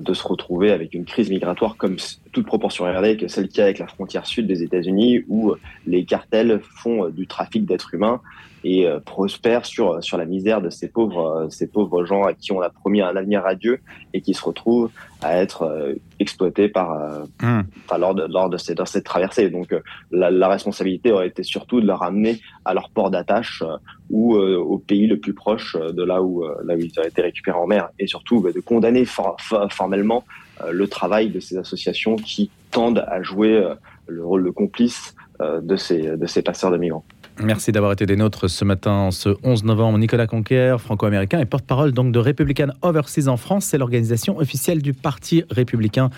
de 0.00 0.14
se 0.14 0.26
retrouver 0.26 0.70
avec 0.70 0.94
une 0.94 1.04
crise 1.04 1.30
migratoire 1.30 1.76
comme 1.76 1.96
toute 2.32 2.46
proportion 2.46 2.84
regardée 2.84 3.16
que 3.16 3.28
celle 3.28 3.48
qu'il 3.48 3.58
y 3.58 3.60
a 3.60 3.64
avec 3.64 3.78
la 3.78 3.88
frontière 3.88 4.24
sud 4.26 4.46
des 4.46 4.62
États-Unis 4.62 5.24
où 5.28 5.50
euh, 5.50 5.60
les 5.86 6.04
cartels 6.04 6.60
font 6.62 7.06
euh, 7.06 7.10
du 7.10 7.26
trafic 7.26 7.64
d'êtres 7.64 7.94
humains 7.94 8.20
et 8.64 8.88
prospèrent 9.04 9.66
sur 9.66 10.02
sur 10.02 10.16
la 10.16 10.24
misère 10.24 10.60
de 10.62 10.70
ces 10.70 10.88
pauvres 10.88 11.48
ces 11.50 11.66
pauvres 11.66 12.04
gens 12.04 12.22
à 12.22 12.32
qui 12.32 12.50
on 12.52 12.60
a 12.60 12.70
promis 12.70 13.02
un 13.02 13.14
avenir 13.14 13.42
radieux 13.42 13.80
et 14.12 14.20
qui 14.20 14.34
se 14.34 14.42
retrouvent 14.42 14.90
à 15.22 15.36
être 15.36 15.94
exploités 16.18 16.68
par, 16.68 16.98
mmh. 17.42 17.60
lors 17.98 18.14
de 18.14 18.24
lors 18.24 18.48
de 18.50 18.56
cette, 18.56 18.86
cette 18.86 19.04
traversée. 19.04 19.50
Donc 19.50 19.74
la, 20.10 20.30
la, 20.30 20.48
responsabilité 20.48 21.12
aurait 21.12 21.28
été 21.28 21.42
surtout 21.42 21.80
de 21.80 21.86
leur 21.86 22.00
ramener 22.00 22.40
à 22.64 22.74
leur 22.74 22.90
port 22.90 23.10
d'attache 23.10 23.62
ou 24.10 24.36
euh, 24.36 24.56
au 24.56 24.78
pays 24.78 25.06
le 25.06 25.18
plus 25.18 25.34
proche 25.34 25.76
euh, 25.76 25.92
de 25.92 26.02
là 26.02 26.22
où, 26.22 26.44
euh, 26.44 26.54
là 26.64 26.74
où 26.74 26.78
ils 26.78 26.92
auraient 26.98 27.08
été 27.08 27.22
récupérés 27.22 27.58
en 27.58 27.66
mer, 27.66 27.88
et 27.98 28.06
surtout 28.06 28.40
bah, 28.40 28.52
de 28.52 28.60
condamner 28.60 29.04
formellement 29.04 30.24
le 30.70 30.86
travail 30.86 31.30
de 31.30 31.40
ces 31.40 31.56
associations 31.56 32.16
qui 32.16 32.50
tendent 32.70 33.04
à 33.08 33.22
jouer 33.22 33.60
le 34.06 34.24
rôle 34.24 34.44
de 34.44 34.50
complice 34.50 35.16
de 35.40 35.74
ces, 35.74 36.16
de 36.16 36.26
ces 36.26 36.42
passeurs 36.42 36.70
de 36.70 36.76
migrants. 36.76 37.04
Merci 37.42 37.72
d'avoir 37.72 37.92
été 37.92 38.06
des 38.06 38.16
nôtres 38.16 38.48
ce 38.48 38.64
matin, 38.64 39.10
ce 39.10 39.36
11 39.42 39.64
novembre. 39.64 39.98
Nicolas 39.98 40.26
Conquer, 40.26 40.76
franco-américain 40.78 41.40
et 41.40 41.46
porte-parole 41.46 41.92
donc 41.92 42.12
de 42.12 42.18
Republican 42.18 42.68
Overseas 42.82 43.28
en 43.28 43.36
France. 43.36 43.64
C'est 43.64 43.78
l'organisation 43.78 44.38
officielle 44.38 44.82
du 44.82 44.92
Parti 44.92 45.42
républicain 45.50 46.10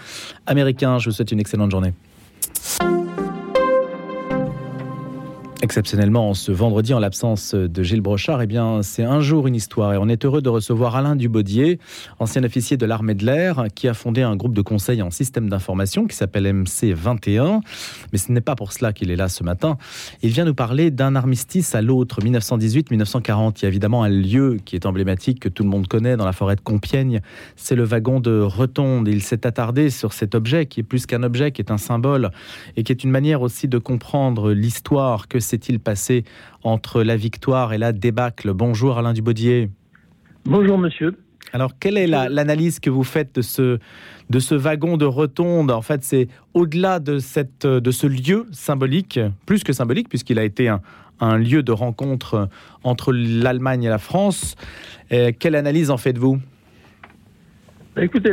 américain. 0.46 0.98
Je 0.98 1.08
vous 1.08 1.14
souhaite 1.14 1.32
une 1.32 1.40
excellente 1.40 1.70
journée. 1.70 1.94
Exceptionnellement, 5.62 6.34
ce 6.34 6.52
vendredi, 6.52 6.92
en 6.92 6.98
l'absence 6.98 7.54
de 7.54 7.82
Gilles 7.82 8.02
Brochard, 8.02 8.42
eh 8.42 8.46
bien, 8.46 8.82
c'est 8.82 9.04
un 9.04 9.20
jour 9.20 9.46
une 9.46 9.54
histoire. 9.54 9.94
Et 9.94 9.96
on 9.96 10.06
est 10.06 10.22
heureux 10.22 10.42
de 10.42 10.50
recevoir 10.50 10.96
Alain 10.96 11.16
Dubaudier, 11.16 11.78
ancien 12.18 12.44
officier 12.44 12.76
de 12.76 12.84
l'armée 12.84 13.14
de 13.14 13.24
l'air, 13.24 13.64
qui 13.74 13.88
a 13.88 13.94
fondé 13.94 14.20
un 14.20 14.36
groupe 14.36 14.52
de 14.52 14.60
conseil 14.60 15.00
en 15.00 15.10
système 15.10 15.48
d'information 15.48 16.06
qui 16.06 16.14
s'appelle 16.14 16.44
MC21. 16.44 17.60
Mais 18.12 18.18
ce 18.18 18.32
n'est 18.32 18.42
pas 18.42 18.54
pour 18.54 18.74
cela 18.74 18.92
qu'il 18.92 19.10
est 19.10 19.16
là 19.16 19.30
ce 19.30 19.44
matin. 19.44 19.78
Il 20.20 20.28
vient 20.30 20.44
nous 20.44 20.54
parler 20.54 20.90
d'un 20.90 21.16
armistice 21.16 21.74
à 21.74 21.80
l'autre, 21.80 22.20
1918-1940. 22.20 23.54
Il 23.56 23.62
y 23.62 23.64
a 23.64 23.68
évidemment 23.68 24.02
un 24.02 24.10
lieu 24.10 24.58
qui 24.62 24.76
est 24.76 24.84
emblématique, 24.84 25.40
que 25.40 25.48
tout 25.48 25.62
le 25.62 25.70
monde 25.70 25.88
connaît 25.88 26.18
dans 26.18 26.26
la 26.26 26.34
forêt 26.34 26.56
de 26.56 26.60
Compiègne. 26.60 27.22
C'est 27.56 27.76
le 27.76 27.84
wagon 27.84 28.20
de 28.20 28.40
Retonde. 28.40 29.08
Il 29.08 29.22
s'est 29.22 29.46
attardé 29.46 29.88
sur 29.88 30.12
cet 30.12 30.34
objet 30.34 30.66
qui 30.66 30.80
est 30.80 30.82
plus 30.82 31.06
qu'un 31.06 31.22
objet, 31.22 31.50
qui 31.50 31.62
est 31.62 31.70
un 31.70 31.78
symbole 31.78 32.30
et 32.76 32.82
qui 32.82 32.92
est 32.92 33.04
une 33.04 33.10
manière 33.10 33.40
aussi 33.40 33.68
de 33.68 33.78
comprendre 33.78 34.52
l'histoire 34.52 35.28
que 35.28 35.40
s'est-il 35.46 35.80
passé 35.80 36.24
entre 36.62 37.02
la 37.02 37.16
victoire 37.16 37.72
et 37.72 37.78
la 37.78 37.92
débâcle? 37.92 38.52
Bonjour 38.52 38.98
Alain 38.98 39.12
Dubaudier. 39.12 39.70
Bonjour 40.44 40.76
monsieur. 40.78 41.16
Alors, 41.52 41.78
quelle 41.78 41.96
est 41.96 42.08
l'analyse 42.08 42.80
que 42.80 42.90
vous 42.90 43.04
faites 43.04 43.36
de 43.36 43.42
ce, 43.42 43.78
de 44.30 44.38
ce 44.40 44.54
wagon 44.54 44.96
de 44.96 45.04
rotonde 45.04 45.70
En 45.70 45.80
fait, 45.80 46.02
c'est 46.02 46.28
au-delà 46.54 46.98
de, 46.98 47.18
cette, 47.18 47.66
de 47.66 47.90
ce 47.92 48.06
lieu 48.06 48.46
symbolique, 48.50 49.20
plus 49.46 49.62
que 49.62 49.72
symbolique, 49.72 50.08
puisqu'il 50.08 50.40
a 50.40 50.44
été 50.44 50.68
un, 50.68 50.80
un, 51.20 51.38
lieu 51.38 51.62
de 51.62 51.72
rencontre 51.72 52.48
entre 52.82 53.12
l'Allemagne 53.12 53.84
et 53.84 53.88
la 53.88 53.98
France. 53.98 54.56
quelle 55.08 55.54
analyse 55.54 55.90
en 55.90 55.96
faites-vous? 55.96 56.40
Bah, 57.94 58.04
Écoutez, 58.04 58.32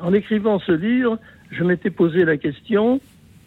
en 0.00 0.14
écrivant 0.14 0.60
ce 0.60 0.72
livre, 0.72 1.18
je 1.50 1.64
m'étais 1.64 1.90
posé 1.90 2.24
la 2.24 2.36
question 2.36 3.00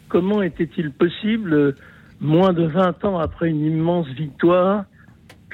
comment 0.10 0.41
était-il 0.41 0.91
possible 0.91 1.75
moins 2.19 2.53
de 2.53 2.63
20 2.63 3.05
ans 3.05 3.19
après 3.19 3.50
une 3.50 3.65
immense 3.65 4.07
victoire, 4.09 4.86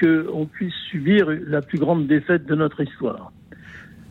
qu'on 0.00 0.46
puisse 0.46 0.74
subir 0.90 1.26
la 1.46 1.60
plus 1.62 1.78
grande 1.78 2.06
défaite 2.06 2.46
de 2.46 2.54
notre 2.54 2.80
histoire. 2.80 3.32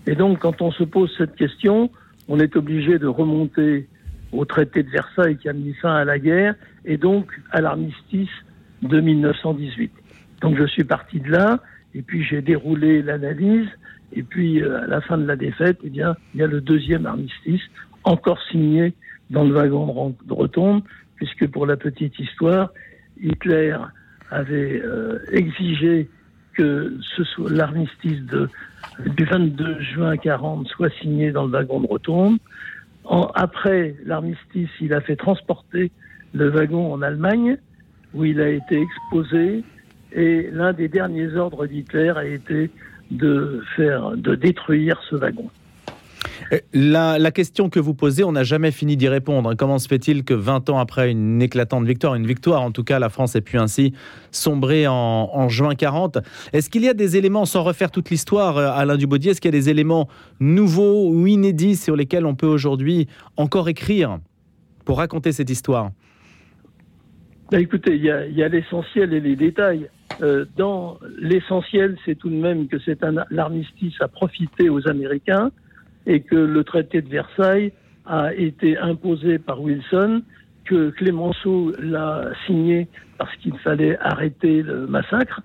Et 0.08 0.16
donc, 0.16 0.40
quand 0.40 0.62
on 0.62 0.72
se 0.72 0.84
pose 0.84 1.14
cette 1.18 1.36
question, 1.36 1.90
on 2.28 2.40
est 2.40 2.56
obligé 2.56 3.00
de 3.00 3.08
remonter 3.08 3.88
au 4.32 4.46
traité 4.46 4.84
de 4.84 4.90
Versailles 4.90 5.38
qui 5.38 5.50
a 5.50 5.54
mis 5.54 5.74
fin 5.74 5.94
à 5.94 6.06
la 6.06 6.20
guerre 6.20 6.56
et 6.86 6.98
donc 6.98 7.32
à 7.52 7.62
l'armistice 7.62 8.30
de 8.82 9.00
1918. 9.00 9.92
Donc 10.42 10.58
je 10.58 10.66
suis 10.66 10.84
parti 10.84 11.20
de 11.20 11.32
là 11.32 11.60
et 11.94 12.02
puis 12.02 12.24
j'ai 12.24 12.42
déroulé 12.42 13.02
l'analyse 13.02 13.68
et 14.14 14.24
puis 14.24 14.62
euh, 14.62 14.84
à 14.84 14.88
la 14.88 15.02
fin 15.02 15.18
de 15.18 15.26
la 15.26 15.36
défaite, 15.36 15.78
eh 15.84 15.90
bien, 15.90 16.16
il 16.34 16.42
y 16.42 16.44
a 16.44 16.48
le 16.48 16.62
deuxième 16.62 17.06
armistice 17.06 17.62
encore 18.04 18.42
signé 18.52 18.94
dans 19.30 19.44
le 19.44 19.54
wagon 19.54 20.16
de 20.26 20.34
Rotonde 20.34 20.84
puisque 21.16 21.48
pour 21.48 21.66
la 21.66 21.78
petite 21.78 22.18
histoire, 22.20 22.70
Hitler 23.22 23.78
avait 24.32 24.82
euh, 24.84 25.20
exigé 25.32 26.10
que 26.54 26.98
l'armistice 27.50 28.22
du 29.06 29.26
22 29.26 29.80
juin 29.82 30.18
40 30.18 30.68
soit 30.68 30.92
signé 31.02 31.32
dans 31.32 31.46
le 31.46 31.52
wagon 31.52 31.82
de 31.82 31.88
Rotonde. 31.88 32.38
après 33.36 33.96
l'armistice, 34.06 34.70
il 34.80 34.94
a 34.94 35.02
fait 35.02 35.16
transporter 35.16 35.92
le 36.34 36.50
wagon 36.50 36.94
en 36.94 37.02
Allemagne, 37.02 37.58
où 38.14 38.26
il 38.26 38.40
a 38.40 38.50
été 38.50 38.80
exposé, 38.80 39.64
et 40.12 40.50
l'un 40.52 40.74
des 40.74 40.88
derniers 40.88 41.34
ordres 41.36 41.66
d'Hitler 41.66 42.14
a 42.16 42.26
été 42.26 42.70
de 43.12 43.64
faire, 43.76 44.12
de 44.12 44.36
détruire 44.36 45.02
ce 45.10 45.16
wagon. 45.16 45.50
Euh, 46.52 46.60
la, 46.74 47.32
question 47.32 47.70
que 47.70 47.80
vous 47.80 47.94
posez, 47.94 48.24
on 48.24 48.32
n'a 48.32 48.44
jamais 48.44 48.72
fini 48.72 48.98
d'y 48.98 49.08
répondre. 49.08 49.56
Comment 49.56 49.80
se 49.80 49.88
fait-il 49.88 50.24
que 50.24 50.34
20 50.34 50.70
ans 50.70 50.80
après 50.80 51.12
une 51.12 51.42
éclatante 51.42 51.86
victoire, 51.86 52.16
une 52.16 52.28
victoire 52.28 52.62
en 52.62 52.72
tout 52.72 52.84
cas, 52.84 53.00
la 53.00 53.10
France 53.10 53.36
ait 53.36 53.42
pu 53.42 53.58
ainsi 53.58 53.94
sombrer 54.32 54.88
en, 54.88 55.50
juin 55.50 55.76
40 55.76 56.20
Est-ce 56.54 56.70
qu'il 56.70 56.84
y 56.84 56.90
a 56.90 56.94
des 56.94 57.18
éléments, 57.18 57.46
sans 57.46 57.64
refaire 57.64 57.92
toute 57.92 58.10
l'histoire, 58.10 58.58
euh, 58.58 58.72
Alain 58.72 58.98
Dubaudier, 58.98 59.32
est-ce 59.32 59.42
qu'il 59.42 59.54
y 59.54 59.56
a 59.56 59.60
des 59.60 59.70
éléments 59.70 60.08
nouveaux 60.40 61.10
ou 61.10 61.28
inédits 61.28 61.76
sur 61.76 61.96
lesquels 61.96 62.26
on 62.26 62.36
peut 62.36 62.48
aujourd'hui 62.48 63.08
encore 63.38 63.70
écrire 63.70 64.20
pour 64.86 64.98
raconter 64.98 65.32
cette 65.32 65.50
histoire? 65.50 65.92
Bah, 67.52 67.60
Écoutez, 67.60 67.96
il 67.96 68.04
y 68.04 68.10
a, 68.44 68.48
l'essentiel 68.48 69.14
et 69.14 69.20
les 69.20 69.36
détails. 69.36 69.90
Euh, 70.22 70.46
dans 70.58 71.00
l'essentiel, 71.20 71.98
c'est 72.06 72.16
tout 72.16 72.30
de 72.30 72.36
même 72.36 72.68
que 72.68 72.78
c'est 72.80 73.04
un 73.04 73.26
l'armistice 73.32 73.94
a 74.00 74.08
profité 74.08 74.70
aux 74.70 74.88
Américains 74.88 75.52
et 76.06 76.22
que 76.22 76.36
le 76.36 76.64
traité 76.64 77.02
de 77.02 77.10
Versailles 77.10 77.72
a 78.06 78.34
été 78.34 78.78
imposé 78.78 79.40
par 79.40 79.62
Wilson, 79.62 80.24
que 80.66 80.90
Clémenceau 80.92 81.74
l'a 81.80 82.32
signé 82.46 82.88
parce 83.18 83.36
qu'il 83.38 83.58
fallait 83.60 83.98
arrêter 84.00 84.62
le 84.62 84.88
massacre, 84.88 85.42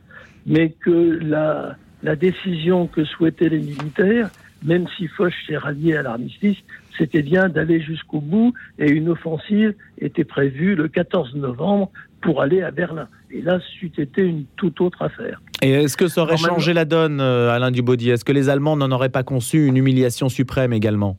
mais 0.47 0.71
que 0.71 1.19
la, 1.23 1.77
la 2.03 2.17
décision 2.17 2.87
que 2.87 3.05
souhaitaient 3.05 3.49
les 3.49 3.59
militaires, 3.59 4.31
même 4.65 4.87
si 4.97 5.07
Foch 5.09 5.35
s'est 5.47 5.57
rallié 5.57 5.97
à 5.97 6.03
l'armistice, 6.03 6.57
c'était 6.97 7.23
bien 7.23 7.49
d'aller 7.49 7.81
jusqu'au 7.81 8.21
bout 8.21 8.53
et 8.79 8.91
une 8.91 9.09
offensive 9.09 9.75
était 9.99 10.25
prévue 10.25 10.75
le 10.75 10.89
14 10.89 11.35
novembre 11.37 11.91
pour 12.21 12.43
aller 12.43 12.63
à 12.63 12.71
Berlin. 12.71 13.09
Et 13.31 13.41
là, 13.41 13.61
c'eût 13.61 13.93
été 13.99 14.23
une 14.23 14.45
toute 14.57 14.81
autre 14.81 15.03
affaire. 15.03 15.41
Et 15.63 15.71
est-ce 15.71 15.97
que 15.97 16.07
ça 16.07 16.23
aurait 16.23 16.37
changé 16.37 16.73
la 16.73 16.85
donne, 16.85 17.21
euh, 17.21 17.51
Alain 17.51 17.71
Dubaudy? 17.71 18.11
Est-ce 18.11 18.25
que 18.25 18.33
les 18.33 18.49
Allemands 18.49 18.77
n'en 18.77 18.91
auraient 18.93 19.09
pas 19.09 19.25
conçu 19.25 19.67
une 19.67 19.77
humiliation 19.77 20.29
suprême 20.29 20.73
également? 20.73 21.17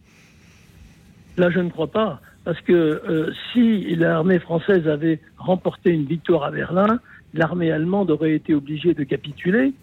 Là, 1.38 1.50
je 1.50 1.60
ne 1.60 1.69
crois 1.69 1.91
pas. 1.91 2.22
Parce 2.46 2.62
que 2.62 2.74
euh, 2.74 3.31
si 3.51 3.96
l'armée 3.96 4.39
française 4.39 4.88
avait 4.88 5.19
remporté 5.38 5.91
une 5.91 6.05
victoire 6.05 6.43
à 6.46 6.51
Berlin, 6.51 7.00
l'armée 7.34 7.72
allemande 7.72 8.12
aurait 8.12 8.34
été 8.34 8.53
obligée 8.53 8.93
de 8.93 9.03
capituler, 9.03 9.74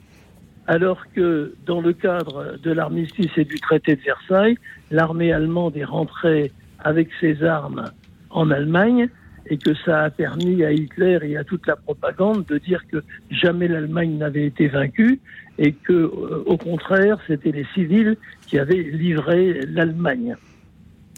alors 0.66 1.00
que 1.14 1.54
dans 1.66 1.80
le 1.80 1.92
cadre 1.92 2.56
de 2.62 2.72
l'armistice 2.72 3.30
et 3.36 3.44
du 3.44 3.60
traité 3.60 3.94
de 3.96 4.00
Versailles, 4.00 4.56
l'armée 4.90 5.32
allemande 5.32 5.76
est 5.76 5.84
rentrée 5.84 6.50
avec 6.80 7.08
ses 7.20 7.44
armes 7.44 7.84
en 8.30 8.50
Allemagne 8.50 9.08
et 9.48 9.58
que 9.58 9.74
ça 9.84 10.04
a 10.04 10.10
permis 10.10 10.64
à 10.64 10.72
Hitler 10.72 11.18
et 11.22 11.36
à 11.36 11.44
toute 11.44 11.66
la 11.66 11.76
propagande 11.76 12.44
de 12.46 12.58
dire 12.58 12.82
que 12.90 13.02
jamais 13.30 13.68
l'Allemagne 13.68 14.16
n'avait 14.18 14.46
été 14.46 14.68
vaincue 14.68 15.20
et 15.58 15.72
que, 15.72 15.92
euh, 15.92 16.42
au 16.46 16.56
contraire, 16.56 17.18
c'était 17.26 17.52
les 17.52 17.66
civils 17.74 18.16
qui 18.46 18.58
avaient 18.58 18.82
livré 18.82 19.60
l'Allemagne. 19.66 20.36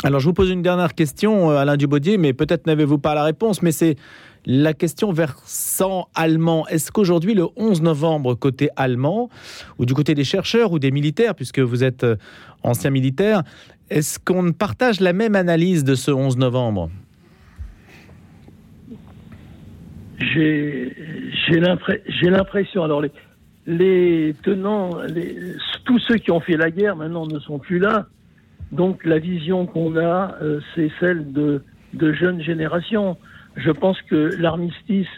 Alors, 0.04 0.20
je 0.20 0.26
vous 0.26 0.32
pose 0.32 0.50
une 0.50 0.62
dernière 0.62 0.94
question, 0.94 1.50
euh, 1.50 1.56
Alain 1.56 1.76
Dubaudier, 1.76 2.18
mais 2.18 2.32
peut-être 2.32 2.66
n'avez-vous 2.66 2.98
pas 2.98 3.14
la 3.14 3.24
réponse, 3.24 3.62
mais 3.62 3.72
c'est 3.72 3.96
la 4.46 4.72
question 4.72 5.12
versant 5.12 6.08
allemand. 6.14 6.68
Est-ce 6.68 6.92
qu'aujourd'hui, 6.92 7.34
le 7.34 7.46
11 7.56 7.82
novembre, 7.82 8.34
côté 8.34 8.68
allemand, 8.76 9.28
ou 9.78 9.86
du 9.86 9.94
côté 9.94 10.14
des 10.14 10.22
chercheurs 10.22 10.70
ou 10.70 10.78
des 10.78 10.92
militaires, 10.92 11.34
puisque 11.34 11.58
vous 11.58 11.82
êtes 11.82 12.04
euh, 12.04 12.16
ancien 12.62 12.90
militaire, 12.90 13.42
est-ce 13.90 14.20
qu'on 14.20 14.52
partage 14.52 15.00
la 15.00 15.12
même 15.12 15.34
analyse 15.34 15.82
de 15.82 15.96
ce 15.96 16.12
11 16.12 16.36
novembre? 16.36 16.90
J'ai 20.18 21.60
l'impression, 21.60 22.84
alors 22.84 23.00
les, 23.00 23.12
les 23.66 24.34
tenants, 24.42 24.98
les, 25.02 25.54
tous 25.84 25.98
ceux 26.00 26.16
qui 26.16 26.30
ont 26.30 26.40
fait 26.40 26.56
la 26.56 26.70
guerre 26.70 26.96
maintenant 26.96 27.26
ne 27.26 27.38
sont 27.38 27.58
plus 27.58 27.78
là. 27.78 28.06
Donc 28.72 29.04
la 29.04 29.18
vision 29.18 29.66
qu'on 29.66 29.96
a, 29.96 30.36
euh, 30.42 30.60
c'est 30.74 30.90
celle 31.00 31.32
de, 31.32 31.62
de, 31.94 32.12
jeunes 32.12 32.42
générations. 32.42 33.16
Je 33.56 33.70
pense 33.70 34.00
que 34.02 34.34
l'armistice 34.38 35.08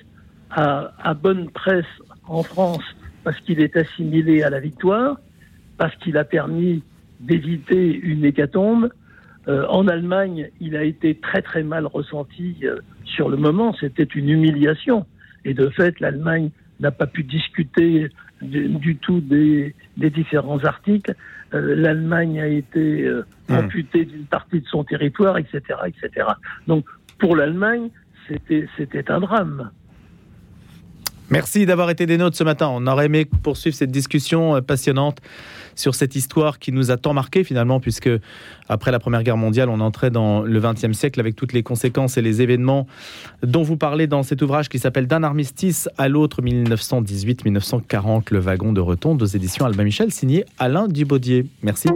a, 0.51 0.93
a, 1.03 1.15
bonne 1.15 1.51
presse 1.51 1.85
en 2.29 2.43
France 2.43 2.85
parce 3.25 3.39
qu'il 3.41 3.61
est 3.61 3.77
assimilé 3.77 4.43
à 4.43 4.51
la 4.51 4.61
victoire, 4.61 5.19
parce 5.79 5.95
qu'il 5.97 6.17
a 6.17 6.25
permis 6.25 6.83
d'éviter 7.21 7.95
une 7.95 8.25
hécatombe. 8.25 8.91
Euh, 9.49 9.67
en 9.69 9.89
Allemagne, 9.89 10.51
il 10.61 10.77
a 10.77 10.85
été 10.85 11.15
très 11.17 11.43
très 11.43 11.63
mal 11.63 11.87
ressenti 11.87 12.57
euh, 12.63 12.77
sur 13.21 13.29
le 13.29 13.37
moment, 13.37 13.77
c'était 13.79 14.05
une 14.05 14.31
humiliation. 14.31 15.05
Et 15.45 15.53
de 15.53 15.69
fait, 15.69 16.01
l'Allemagne 16.01 16.49
n'a 16.81 16.91
pas 16.91 17.07
pu 17.07 17.23
discuter 17.23 18.09
du, 18.41 18.97
tout 18.97 19.21
des, 19.21 19.75
différents 19.99 20.65
articles. 20.65 21.15
Euh, 21.53 21.77
L'Allemagne 21.77 22.41
a 22.41 22.47
été 22.47 23.03
euh, 23.03 23.27
hmm. 23.51 23.57
amputée 23.57 24.07
d'une 24.07 24.25
partie 24.25 24.63
de 24.63 24.67
son 24.69 24.85
territoire, 24.85 25.37
etc., 25.37 25.61
etc. 25.87 26.29
Donc, 26.67 26.87
pour 27.19 27.37
l'Allemagne, 27.37 27.91
c'était 28.27 29.11
un 29.11 29.21
drame. 29.21 29.71
Merci 31.31 31.65
d'avoir 31.65 31.91
été 31.91 32.07
des 32.07 32.19
nôtres 32.19 32.37
ce 32.37 32.43
matin. 32.43 32.69
On 32.73 32.89
aurait 32.89 33.07
aimé 33.07 33.25
poursuivre 33.25 33.77
cette 33.77 33.93
discussion 33.93 34.57
euh, 34.57 34.61
passionnante 34.61 35.19
sur 35.77 35.95
cette 35.95 36.17
histoire 36.17 36.59
qui 36.59 36.73
nous 36.73 36.91
a 36.91 36.97
tant 36.97 37.15
marqué 37.15 37.45
finalement, 37.45 37.79
puisque 37.79 38.11
après 38.69 38.91
la 38.91 38.99
Première 38.99 39.23
Guerre 39.23 39.37
mondiale, 39.37 39.69
on 39.69 39.79
entrait 39.79 40.11
dans 40.11 40.43
le 40.43 40.61
XXe 40.61 40.91
siècle 40.93 41.21
avec 41.21 41.37
toutes 41.37 41.53
les 41.53 41.63
conséquences 41.63 42.19
et 42.19 42.23
les 42.23 42.43
événements 42.43 42.89
dont 43.45 43.63
vous 43.63 43.77
parlez 43.77 44.09
dans 44.09 44.25
cet 44.25 44.43
ouvrage 44.43 44.69
qui 44.69 44.81
s'appelle 44.81 45.07
D'un 45.07 45.23
armistice 45.23 45.89
à 45.99 46.09
l'autre 46.09 46.43
1918-1940, 46.43 48.25
le 48.33 48.41
wagon 48.41 48.73
de 48.73 48.81
retombe 48.81 49.23
aux 49.23 49.27
éditions 49.27 49.65
Albin 49.65 49.85
Michel, 49.85 50.11
signé 50.11 50.45
Alain 50.59 50.89
Dubaudier. 50.89 51.47
Merci. 51.63 51.91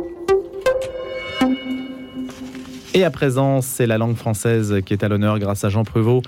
Et 2.97 3.03
à 3.03 3.11
présent, 3.11 3.61
c'est 3.61 3.89
la 3.89 3.99
langue 3.99 4.15
française 4.15 4.77
qui 4.87 4.93
est 4.93 5.03
à 5.03 5.09
l'honneur 5.09 5.41
grâce 5.41 5.65
à 5.65 5.69
Jean 5.69 5.83
Prevot 5.83 6.23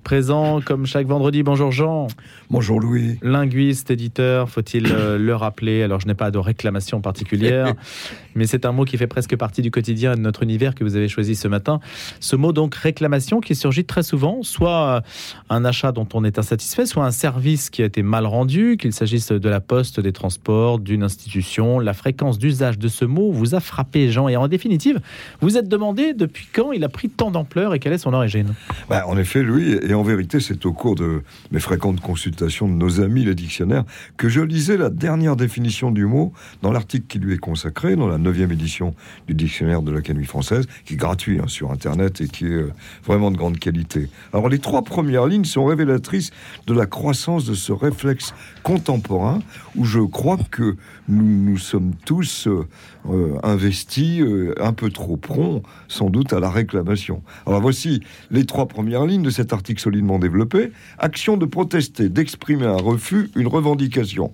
présent 0.00 0.60
comme 0.60 0.86
chaque 0.86 1.06
vendredi. 1.06 1.42
Bonjour 1.42 1.70
Jean. 1.70 2.08
Bonjour 2.50 2.80
Louis. 2.80 3.18
Linguiste, 3.22 3.90
éditeur, 3.90 4.48
faut-il 4.48 4.90
euh, 4.90 5.18
le 5.20 5.34
rappeler? 5.34 5.82
Alors 5.82 6.00
je 6.00 6.06
n'ai 6.06 6.14
pas 6.14 6.30
de 6.30 6.38
réclamation 6.38 7.00
particulière, 7.00 7.74
mais 8.34 8.46
c'est 8.46 8.64
un 8.64 8.72
mot 8.72 8.84
qui 8.84 8.96
fait 8.96 9.06
presque 9.06 9.36
partie 9.36 9.62
du 9.62 9.70
quotidien 9.70 10.14
de 10.14 10.20
notre 10.20 10.42
univers 10.42 10.74
que 10.74 10.84
vous 10.84 10.96
avez 10.96 11.08
choisi 11.08 11.36
ce 11.36 11.48
matin. 11.48 11.80
Ce 12.20 12.36
mot 12.36 12.52
donc 12.52 12.74
réclamation 12.74 13.40
qui 13.40 13.54
surgit 13.54 13.84
très 13.84 14.02
souvent, 14.02 14.42
soit 14.42 14.96
euh, 14.96 15.00
un 15.48 15.64
achat 15.64 15.92
dont 15.92 16.08
on 16.14 16.24
est 16.24 16.38
insatisfait, 16.38 16.86
soit 16.86 17.04
un 17.04 17.10
service 17.10 17.70
qui 17.70 17.82
a 17.82 17.86
été 17.86 18.02
mal 18.02 18.26
rendu, 18.26 18.76
qu'il 18.78 18.92
s'agisse 18.92 19.32
de 19.32 19.48
la 19.48 19.60
poste, 19.60 20.00
des 20.00 20.12
transports, 20.12 20.78
d'une 20.78 21.02
institution. 21.02 21.78
La 21.78 21.92
fréquence 21.92 22.38
d'usage 22.38 22.78
de 22.78 22.88
ce 22.88 23.04
mot 23.04 23.30
vous 23.30 23.54
a 23.54 23.60
frappé 23.60 24.10
Jean 24.10 24.28
et 24.28 24.36
en 24.36 24.48
définitive, 24.48 25.00
vous 25.40 25.56
êtes 25.56 25.68
demandé 25.68 26.14
depuis 26.14 26.48
quand 26.52 26.72
il 26.72 26.84
a 26.84 26.88
pris 26.88 27.08
tant 27.08 27.30
d'ampleur 27.30 27.74
et 27.74 27.78
quelle 27.78 27.92
est 27.92 27.98
son 27.98 28.14
origine? 28.14 28.54
Bah, 28.88 29.04
En 29.06 29.16
effet, 29.16 29.42
Louis, 29.42 29.78
et 29.90 29.94
en 29.94 30.04
vérité, 30.04 30.38
c'est 30.38 30.66
au 30.66 30.72
cours 30.72 30.94
de 30.94 31.24
mes 31.50 31.58
fréquentes 31.58 32.00
consultations 32.00 32.68
de 32.68 32.74
nos 32.74 33.00
amis 33.00 33.24
les 33.24 33.34
dictionnaires 33.34 33.84
que 34.16 34.28
je 34.28 34.40
lisais 34.40 34.76
la 34.76 34.88
dernière 34.88 35.34
définition 35.34 35.90
du 35.90 36.06
mot 36.06 36.32
dans 36.62 36.70
l'article 36.70 37.06
qui 37.08 37.18
lui 37.18 37.34
est 37.34 37.38
consacré, 37.38 37.96
dans 37.96 38.06
la 38.06 38.16
neuvième 38.16 38.52
édition 38.52 38.94
du 39.26 39.34
dictionnaire 39.34 39.82
de 39.82 39.90
l'Académie 39.90 40.26
française, 40.26 40.68
qui 40.84 40.94
est 40.94 40.96
gratuit 40.96 41.40
hein, 41.40 41.48
sur 41.48 41.72
Internet 41.72 42.20
et 42.20 42.28
qui 42.28 42.46
est 42.46 42.50
euh, 42.50 42.72
vraiment 43.04 43.32
de 43.32 43.36
grande 43.36 43.58
qualité. 43.58 44.08
Alors 44.32 44.48
les 44.48 44.60
trois 44.60 44.82
premières 44.82 45.26
lignes 45.26 45.44
sont 45.44 45.64
révélatrices 45.64 46.30
de 46.68 46.74
la 46.74 46.86
croissance 46.86 47.44
de 47.44 47.54
ce 47.54 47.72
réflexe 47.72 48.32
contemporain 48.62 49.40
où 49.74 49.84
je 49.84 49.98
crois 49.98 50.38
que 50.52 50.76
nous, 51.08 51.50
nous 51.50 51.58
sommes 51.58 51.94
tous 52.04 52.46
euh, 52.46 52.64
euh, 53.10 53.38
investis 53.42 54.22
un 54.60 54.72
peu 54.72 54.90
trop 54.90 55.16
prompt, 55.16 55.62
sans 55.88 56.10
doute, 56.10 56.32
à 56.32 56.38
la 56.38 56.50
réclamation. 56.50 57.24
Alors 57.44 57.60
voici 57.60 58.02
les 58.30 58.46
trois 58.46 58.68
premières 58.68 59.04
lignes 59.04 59.22
de 59.22 59.30
cet 59.30 59.52
article 59.52 59.79
solidement 59.80 60.18
développé, 60.18 60.70
action 60.98 61.36
de 61.36 61.46
protester, 61.46 62.08
d'exprimer 62.08 62.66
un 62.66 62.76
refus, 62.76 63.30
une 63.34 63.48
revendication. 63.48 64.32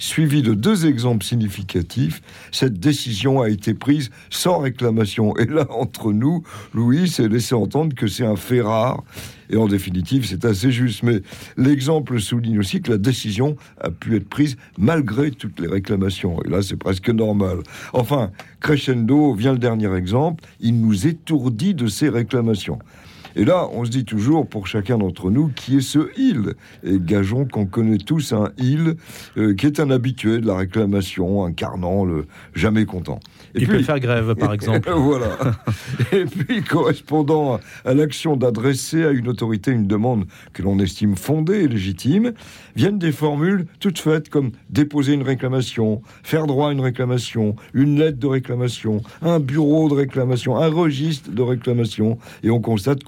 Suivi 0.00 0.42
de 0.42 0.54
deux 0.54 0.86
exemples 0.86 1.24
significatifs, 1.24 2.22
cette 2.52 2.78
décision 2.78 3.40
a 3.40 3.48
été 3.48 3.74
prise 3.74 4.10
sans 4.30 4.58
réclamation. 4.60 5.36
Et 5.38 5.46
là, 5.46 5.66
entre 5.70 6.12
nous, 6.12 6.44
Louis 6.72 7.08
s'est 7.08 7.26
laissé 7.26 7.56
entendre 7.56 7.96
que 7.96 8.06
c'est 8.06 8.24
un 8.24 8.36
fait 8.36 8.60
rare. 8.60 9.02
Et 9.50 9.56
en 9.56 9.66
définitive, 9.66 10.24
c'est 10.24 10.44
assez 10.44 10.70
juste. 10.70 11.02
Mais 11.02 11.20
l'exemple 11.56 12.20
souligne 12.20 12.60
aussi 12.60 12.80
que 12.80 12.92
la 12.92 12.98
décision 12.98 13.56
a 13.80 13.90
pu 13.90 14.14
être 14.14 14.28
prise 14.28 14.56
malgré 14.78 15.32
toutes 15.32 15.58
les 15.58 15.68
réclamations. 15.68 16.40
Et 16.44 16.48
là, 16.48 16.62
c'est 16.62 16.76
presque 16.76 17.10
normal. 17.10 17.58
Enfin, 17.92 18.30
crescendo, 18.60 19.34
vient 19.34 19.52
le 19.52 19.58
dernier 19.58 19.92
exemple. 19.96 20.44
Il 20.60 20.80
nous 20.80 21.08
étourdit 21.08 21.74
de 21.74 21.88
ces 21.88 22.08
réclamations. 22.08 22.78
Et 23.36 23.44
là, 23.44 23.68
on 23.72 23.84
se 23.84 23.90
dit 23.90 24.04
toujours, 24.04 24.46
pour 24.46 24.66
chacun 24.66 24.98
d'entre 24.98 25.30
nous, 25.30 25.48
qui 25.48 25.78
est 25.78 25.80
ce 25.80 26.10
il? 26.18 26.54
Et 26.82 26.98
gageons 27.00 27.46
qu'on 27.46 27.66
connaît 27.66 27.98
tous 27.98 28.32
un 28.32 28.50
il 28.58 28.94
euh, 29.36 29.54
qui 29.54 29.66
est 29.66 29.80
un 29.80 29.90
habitué 29.90 30.40
de 30.40 30.46
la 30.46 30.56
réclamation, 30.56 31.44
incarnant 31.44 32.04
le 32.04 32.26
jamais 32.54 32.84
content. 32.84 33.20
Et 33.54 33.62
Il 33.62 33.68
peut 33.68 33.82
faire 33.82 34.00
grève, 34.00 34.34
par 34.34 34.52
exemple. 34.54 34.90
voilà. 34.90 35.36
Et 36.12 36.24
puis, 36.24 36.62
correspondant 36.62 37.60
à 37.84 37.94
l'action 37.94 38.36
d'adresser 38.36 39.04
à 39.04 39.10
une 39.10 39.28
autorité 39.28 39.70
une 39.70 39.86
demande 39.86 40.26
que 40.52 40.62
l'on 40.62 40.78
estime 40.78 41.16
fondée 41.16 41.64
et 41.64 41.68
légitime, 41.68 42.32
viennent 42.76 42.98
des 42.98 43.12
formules 43.12 43.66
toutes 43.80 43.98
faites 43.98 44.28
comme 44.28 44.50
déposer 44.70 45.14
une 45.14 45.22
réclamation, 45.22 46.02
faire 46.22 46.46
droit 46.46 46.68
à 46.68 46.72
une 46.72 46.80
réclamation, 46.80 47.56
une 47.74 47.98
lettre 47.98 48.18
de 48.18 48.26
réclamation, 48.26 49.02
un 49.22 49.40
bureau 49.40 49.88
de 49.88 49.94
réclamation, 49.94 50.56
un 50.56 50.68
registre 50.68 51.30
de 51.30 51.42
réclamation. 51.42 52.18
Et 52.42 52.50
on 52.50 52.60
constate 52.60 53.04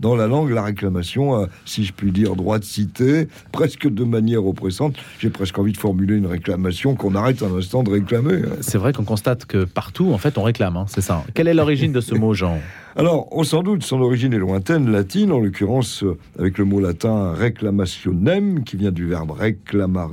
dans 0.00 0.16
la 0.16 0.26
langue 0.26 0.50
la 0.50 0.62
réclamation 0.62 1.34
a, 1.34 1.48
si 1.64 1.84
je 1.84 1.92
puis 1.92 2.12
dire, 2.12 2.36
droit 2.36 2.58
de 2.58 2.64
citer, 2.64 3.28
presque 3.52 3.88
de 3.88 4.04
manière 4.04 4.46
oppressante. 4.46 4.96
J'ai 5.18 5.30
presque 5.30 5.58
envie 5.58 5.72
de 5.72 5.78
formuler 5.78 6.16
une 6.16 6.26
réclamation 6.26 6.94
qu'on 6.94 7.14
arrête 7.14 7.42
un 7.42 7.54
instant 7.56 7.82
de 7.82 7.90
réclamer. 7.90 8.42
C'est 8.60 8.78
vrai 8.78 8.92
qu'on 8.92 9.04
constate 9.04 9.46
que 9.46 9.64
partout, 9.64 10.12
en 10.12 10.18
fait, 10.18 10.38
on 10.38 10.42
réclame, 10.42 10.76
hein, 10.76 10.86
c'est 10.88 11.00
ça. 11.00 11.24
Quelle 11.34 11.48
est 11.48 11.54
l'origine 11.54 11.92
de 11.92 12.00
ce 12.00 12.14
mot, 12.14 12.34
Jean? 12.34 12.58
Alors, 12.98 13.28
on 13.30 13.44
sans 13.44 13.62
doute, 13.62 13.84
son 13.84 14.00
origine 14.00 14.32
est 14.32 14.38
lointaine, 14.38 14.90
latine, 14.90 15.30
en 15.30 15.38
l'occurrence 15.38 16.02
avec 16.36 16.58
le 16.58 16.64
mot 16.64 16.80
latin 16.80 17.32
reclamationem, 17.32 18.64
qui 18.64 18.76
vient 18.76 18.90
du 18.90 19.06
verbe 19.06 19.30
reclamare, 19.30 20.10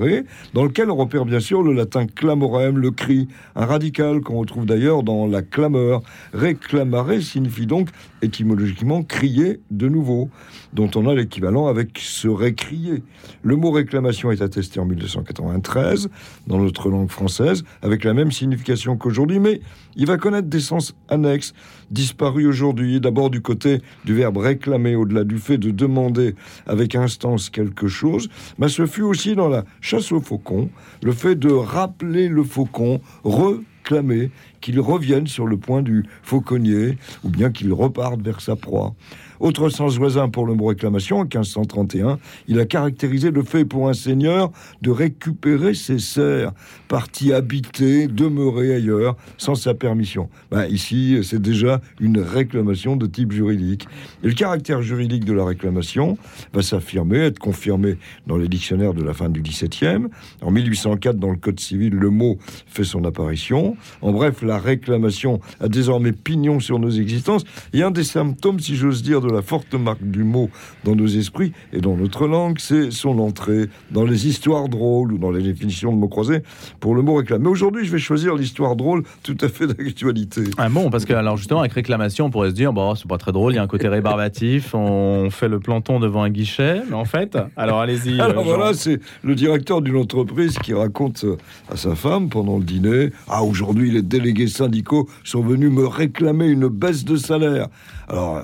dans 0.54 0.63
lequel 0.63 0.92
on 0.92 0.96
repère 0.96 1.25
bien 1.25 1.39
sûr 1.39 1.63
le 1.63 1.74
latin 1.74 2.06
clamorem, 2.06 2.77
le 2.77 2.92
cri, 2.92 3.27
un 3.56 3.65
radical 3.65 4.22
qu'on 4.22 4.38
retrouve 4.38 4.68
d'ailleurs 4.68 5.01
dans 5.01 5.25
la 5.25 5.42
clameur. 5.42 6.04
Reclamare 6.34 7.20
signifie 7.22 7.65
donc 7.65 7.89
étymologiquement 8.22 9.01
crier 9.01 9.62
de 9.72 9.89
nouveau, 9.89 10.30
dont 10.74 10.92
on 10.96 11.08
a 11.08 11.15
l'équivalent 11.15 11.65
avec 11.65 11.98
se 11.98 12.27
récrier. 12.27 13.01
Le 13.42 13.56
mot 13.56 13.72
réclamation 13.72 14.30
est 14.30 14.44
attesté 14.44 14.80
en 14.80 14.86
1293 14.86 16.10
dans 16.46 16.60
notre 16.60 16.89
langue 16.89 17.10
française, 17.10 17.63
avec 17.82 18.04
la 18.04 18.13
même 18.13 18.32
signification 18.32 18.96
qu'aujourd'hui, 18.96 19.39
mais 19.39 19.62
il 19.96 20.06
va 20.06 20.18
connaître 20.18 20.50
des 20.50 20.60
sens 20.60 20.94
annexes, 21.10 21.54
disparus 21.89 22.46
aujourd'hui, 22.46 22.75
d'abord 23.00 23.29
du 23.29 23.41
côté 23.41 23.82
du 24.05 24.13
verbe 24.13 24.38
réclamer, 24.38 24.96
au-delà 24.96 25.24
du 25.24 25.38
fait 25.38 25.58
de 25.58 25.72
demander 25.72 26.36
avec 26.67 26.96
instance 26.96 27.50
quelque 27.50 27.88
chose, 27.88 28.29
mais 28.58 28.70
ce 28.70 28.86
fut 28.86 29.01
aussi 29.01 29.36
dans 29.36 29.50
la 29.50 29.65
chasse 29.82 30.12
au 30.12 30.22
faucon, 30.22 30.70
le 31.03 31.12
fait 31.12 31.36
de 31.36 31.51
rappeler 31.51 32.27
le 32.27 32.44
faucon, 32.44 33.01
reclamer 33.24 34.32
qu'il 34.62 34.79
revienne 34.79 35.27
sur 35.27 35.46
le 35.46 35.58
point 35.58 35.82
du 35.82 36.05
fauconnier, 36.24 36.98
ou 37.24 37.29
bien 37.29 37.51
qu'il 37.51 37.72
reparte 37.72 38.22
vers 38.22 38.41
sa 38.41 38.55
proie. 38.55 38.96
Autre 39.39 39.70
sens 39.70 39.98
voisin 39.98 40.30
pour 40.30 40.46
le 40.46 40.54
mot 40.54 40.68
réclamation, 40.68 41.18
en 41.18 41.24
1531, 41.24 42.20
il 42.48 42.60
a 42.60 42.65
caractérisé 42.65 43.32
le 43.32 43.44
fait 43.44 43.65
pour 43.65 43.89
un 43.89 43.94
seigneur 43.94 44.51
de 44.82 44.92
récupérer 44.92 45.74
ses 45.74 46.00
serfs, 46.00 46.51
partis 46.88 47.34
habités, 47.34 48.08
demeurés 48.08 48.74
ailleurs, 48.74 49.15
sans 49.38 49.56
sa 49.56 49.74
permission. 49.74 50.30
Ben, 50.51 50.65
ici, 50.68 51.20
c'est 51.24 51.42
déjà 51.42 51.82
une 52.00 52.20
réclamation 52.20 52.96
de 52.96 53.06
type 53.06 53.32
juridique. 53.32 53.88
Et 54.24 54.27
le 54.27 54.34
caractère 54.34 54.82
juridique 54.82 55.25
de 55.25 55.34
la 55.34 55.46
réclamation 55.46 56.18
va 56.54 56.62
s'affirmer, 56.62 57.20
être 57.20 57.39
confirmé 57.39 57.98
dans 58.27 58.38
les 58.38 58.48
dictionnaires 58.48 58.94
de 58.94 59.04
la 59.04 59.13
fin 59.13 59.30
du 59.30 59.42
XVIIe. 59.42 60.08
En 60.42 60.51
1804, 60.51 61.18
dans 61.18 61.32
le 61.32 61.38
Code 61.38 61.60
civil, 61.60 61.94
le 61.94 62.10
mot 62.10 62.38
fait 62.68 62.84
son 62.84 63.04
apparition. 63.06 63.75
En 64.01 64.12
bref, 64.12 64.42
la 64.42 64.58
réclamation 64.58 65.39
a 65.60 65.68
désormais 65.68 66.12
pignon 66.12 66.60
sur 66.60 66.80
nos 66.80 66.89
existences. 66.89 67.44
Et 67.74 67.84
un 67.84 67.92
des 67.92 68.04
symptômes, 68.04 68.60
si 68.60 68.75
j'ose 68.75 69.04
dire, 69.04 69.22
de 69.25 69.34
la 69.34 69.41
forte 69.41 69.74
marque 69.74 70.03
du 70.03 70.24
mot 70.24 70.50
dans 70.84 70.96
nos 70.96 71.08
esprits 71.08 71.53
et 71.74 71.82
dans 71.82 71.96
notre 71.96 72.27
langue, 72.27 72.58
c'est 72.60 72.91
son 72.91 73.20
entrée 73.20 73.70
dans 73.91 74.05
les 74.05 74.27
histoires 74.27 74.70
drôles 74.70 75.13
ou 75.13 75.17
dans 75.17 75.32
les 75.32 75.41
définitions 75.41 75.91
de 75.91 75.98
mots 75.98 76.08
croisés 76.08 76.41
pour 76.79 76.96
le 76.96 77.01
mot 77.01 77.15
réclame. 77.15 77.41
Mais 77.41 77.50
aujourd'hui, 77.50 77.86
je 77.86 77.91
vais 77.91 78.00
choisir 78.00 78.36
l'histoire 78.36 78.75
drôle 78.75 79.03
tout 79.24 79.38
à 79.41 79.50
fait 79.50 79.67
d'actualité. 79.67 80.44
Ah 80.58 80.70
bon, 80.70 80.89
parce 80.89 81.05
que 81.05 81.13
alors 81.13 81.38
justement, 81.38 81.62
avec 81.62 81.74
réclamation, 81.74 82.25
on 82.25 82.29
pourrait 82.29 82.50
se 82.50 82.55
dire, 82.55 82.74
bon, 82.74 82.96
c'est 82.96 83.08
pas 83.08 83.17
très 83.17 83.32
drôle, 83.32 83.53
il 83.53 83.55
y 83.55 83.60
a 83.60 83.63
un 83.63 83.67
côté 83.67 83.88
rébarbatif, 83.88 84.74
on 84.74 85.29
fait 85.29 85.48
le 85.48 85.60
planton 85.60 86.00
devant 86.00 86.24
un 86.24 86.29
guichet, 86.29 86.82
mais 86.89 86.96
en 86.96 87.05
fait, 87.05 87.38
alors 87.55 87.82
allez-y. 87.82 88.20
Alors 88.25 88.44
voilà, 88.44 88.74
c'est 88.74 89.00
le 89.24 89.36
directeur 89.36 89.82
d'une 89.82 89.98
entreprise 89.98 90.58
qui 90.58 90.74
raconte 90.74 91.25
à 91.72 91.77
sa 91.77 91.96
femme 91.96 92.29
pendant 92.29 92.58
le 92.58 92.63
dîner, 92.63 93.12
ah 93.27 93.44
aujourd'hui 93.44 93.91
les 93.91 94.01
délégués 94.01 94.48
syndicaux 94.48 95.08
sont 95.24 95.41
venus 95.41 95.72
me 95.72 95.86
réclamer 95.86 96.48
une 96.48 96.67
baisse 96.67 97.05
de 97.05 97.15
salaire. 97.15 97.67
Alors, 98.08 98.44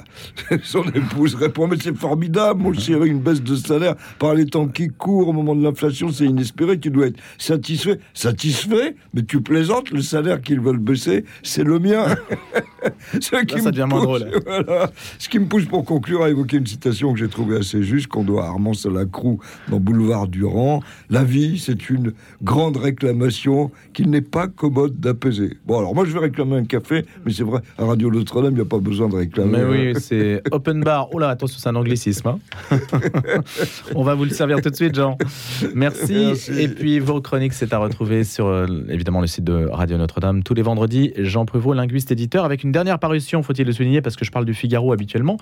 son 0.72 0.84
épouse 0.86 1.36
répond 1.36 1.68
Mais 1.68 1.76
c'est 1.80 1.96
formidable, 1.96 2.62
mon 2.62 2.74
chéri, 2.74 3.10
une 3.10 3.20
baisse 3.20 3.44
de 3.44 3.56
salaire 3.56 3.96
par 4.20 4.34
les 4.34 4.46
temps 4.46 4.68
qui 4.68 4.88
courent 4.88 5.28
au 5.28 5.34
moment 5.34 5.54
de 5.54 5.64
l'inflation, 5.64 6.12
c'est 6.12 6.26
inespéré. 6.26 6.80
Tu 6.80 6.90
dois 6.90 7.08
être 7.08 7.20
satisfait. 7.38 8.00
Satisfait 8.14 8.96
Mais 9.14 9.24
tu 9.24 9.42
plaisantes, 9.42 9.92
le 9.92 10.02
salaire 10.02 10.42
qu'ils 10.42 10.62
veulent 10.62 10.78
baisser, 10.78 11.26
c'est 11.44 11.64
le 11.64 11.80
mien. 11.80 12.06
Ce 13.20 13.44
qui 13.44 13.60
ça 13.62 13.72
devient 13.72 13.88
moins 13.90 14.04
drôle. 14.04 14.32
Ce 15.20 15.30
qui 15.30 15.40
me 15.40 15.46
pousse 15.46 15.66
pour 15.66 15.84
conclure 15.84 16.24
à 16.24 16.30
évoquer 16.30 16.58
une 16.58 16.66
citation 16.66 17.14
que 17.14 17.20
j'ai 17.20 17.28
trouvée 17.28 17.58
assez 17.58 17.84
juste, 17.84 18.08
qu'on 18.08 18.24
doit 18.24 18.46
à 18.46 18.48
Armand 18.48 18.74
Salacrou 18.74 19.40
dans 19.70 19.80
Boulevard 19.80 20.28
Durand. 20.28 20.82
La 21.10 21.24
vie, 21.24 21.60
c'est 21.60 21.90
une 21.90 22.14
grande 22.42 22.78
réclamation 22.78 23.72
qu'il 23.94 24.10
n'est 24.10 24.22
pas 24.22 24.48
commode 24.48 25.00
d'apaiser. 25.00 25.58
Bon, 25.66 25.80
alors 25.80 25.94
moi, 25.94 26.06
je 26.06 26.14
vais 26.14 26.20
réclamer 26.20 26.56
un 26.56 26.66
café, 26.66 27.06
mais 27.26 27.34
c'est 27.34 27.44
vrai, 27.44 27.60
à 27.78 27.86
Radio 27.86 28.10
Notre-Dame, 28.10 28.54
il 28.54 28.56
n'y 28.56 28.62
a 28.62 28.66
pas 28.66 28.80
besoin 28.80 29.10
de 29.10 29.16
réclamer. 29.16 29.60
Mais 29.60 29.94
oui, 29.94 30.00
c'est 30.00 30.42
open 30.62 30.84
bar. 30.84 31.10
Oh 31.12 31.18
là, 31.18 31.30
attention, 31.30 31.58
c'est 31.60 31.70
un 31.70 31.76
anglicisme. 31.76 32.28
Hein. 32.28 32.40
On 33.96 34.04
va 34.04 34.14
vous 34.14 34.26
le 34.26 34.30
servir 34.30 34.62
tout 34.62 34.70
de 34.70 34.76
suite, 34.76 34.94
Jean. 34.94 35.18
Merci. 35.74 36.34
Et 36.56 36.68
puis, 36.68 37.00
vos 37.00 37.20
chroniques, 37.20 37.54
c'est 37.54 37.74
à 37.74 37.80
retrouver 37.80 38.24
sur 38.24 38.46
euh, 38.46 38.68
évidemment 38.90 39.22
le 39.22 39.28
site 39.28 39.44
de 39.44 39.68
Radio 39.72 39.98
Notre-Dame 39.98 40.44
tous 40.44 40.54
les 40.54 40.62
vendredis. 40.62 41.14
Jean 41.18 41.46
Pruvot, 41.46 41.74
linguiste 41.74 42.12
éditeur, 42.12 42.46
avec 42.46 42.64
une 42.64 42.72
dernière 42.72 43.00
parution, 43.00 43.42
faut-il 43.42 43.66
le 43.66 43.72
souligner, 43.72 44.02
parce 44.02 44.16
que 44.16 44.24
je 44.24 44.30
parle 44.30 44.46
du 44.46 44.54
Figaro 44.54 44.94
habituellement, 44.94 45.38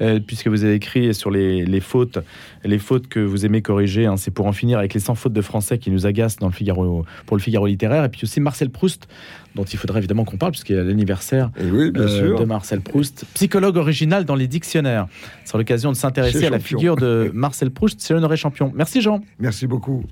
euh, 0.00 0.18
puisque 0.18 0.48
vous 0.48 0.64
avez 0.64 0.74
écrit 0.74 1.12
sur 1.12 1.30
les, 1.30 1.80
fautes, 1.80 2.18
les 2.64 2.78
fautes 2.78 3.08
que 3.08 3.20
vous 3.20 3.44
aimez 3.44 3.60
corriger. 3.60 4.06
Hein. 4.06 4.16
c'est 4.16 4.30
pour 4.30 4.46
en 4.46 4.52
finir 4.52 4.78
avec 4.78 4.94
les 4.94 5.00
100 5.00 5.14
fautes 5.14 5.34
de 5.34 5.42
français 5.42 5.76
qui 5.76 5.90
nous 5.90 6.06
agacent 6.06 6.38
dans 6.38 6.48
le 6.48 6.54
Figaro, 6.54 7.04
pour 7.26 7.36
le 7.36 7.42
Figaro 7.42 7.66
littéraire. 7.66 8.04
Et 8.04 8.08
puis 8.08 8.20
aussi 8.24 8.40
Marcel 8.40 8.70
Proust, 8.70 9.08
dont 9.54 9.64
il 9.64 9.78
faudrait 9.78 9.98
évidemment 9.98 10.24
qu'on 10.24 10.36
parle, 10.36 10.52
puisqu'il 10.52 10.76
y 10.76 10.78
a 10.78 10.84
l'anniversaire 10.84 11.50
eh 11.58 11.62
euh, 11.64 12.38
de 12.38 12.44
Marcel 12.44 12.80
Proust, 12.80 13.24
psychologue 13.34 13.76
original 13.76 14.24
dans 14.24 14.34
les 14.34 14.48
dictionnaires. 14.48 15.06
C'est 15.44 15.56
l'occasion 15.56 15.92
de 15.92 15.96
s'intéresser 15.96 16.46
à 16.46 16.50
la 16.50 16.58
figure 16.58 16.96
de 16.96 17.30
Marcel 17.34 17.70
Proust, 17.70 18.00
c'est 18.00 18.14
l'honoré 18.14 18.36
champion. 18.36 18.72
Merci 18.74 19.00
Jean. 19.00 19.20
Merci 19.38 19.66
beaucoup. 19.66 20.04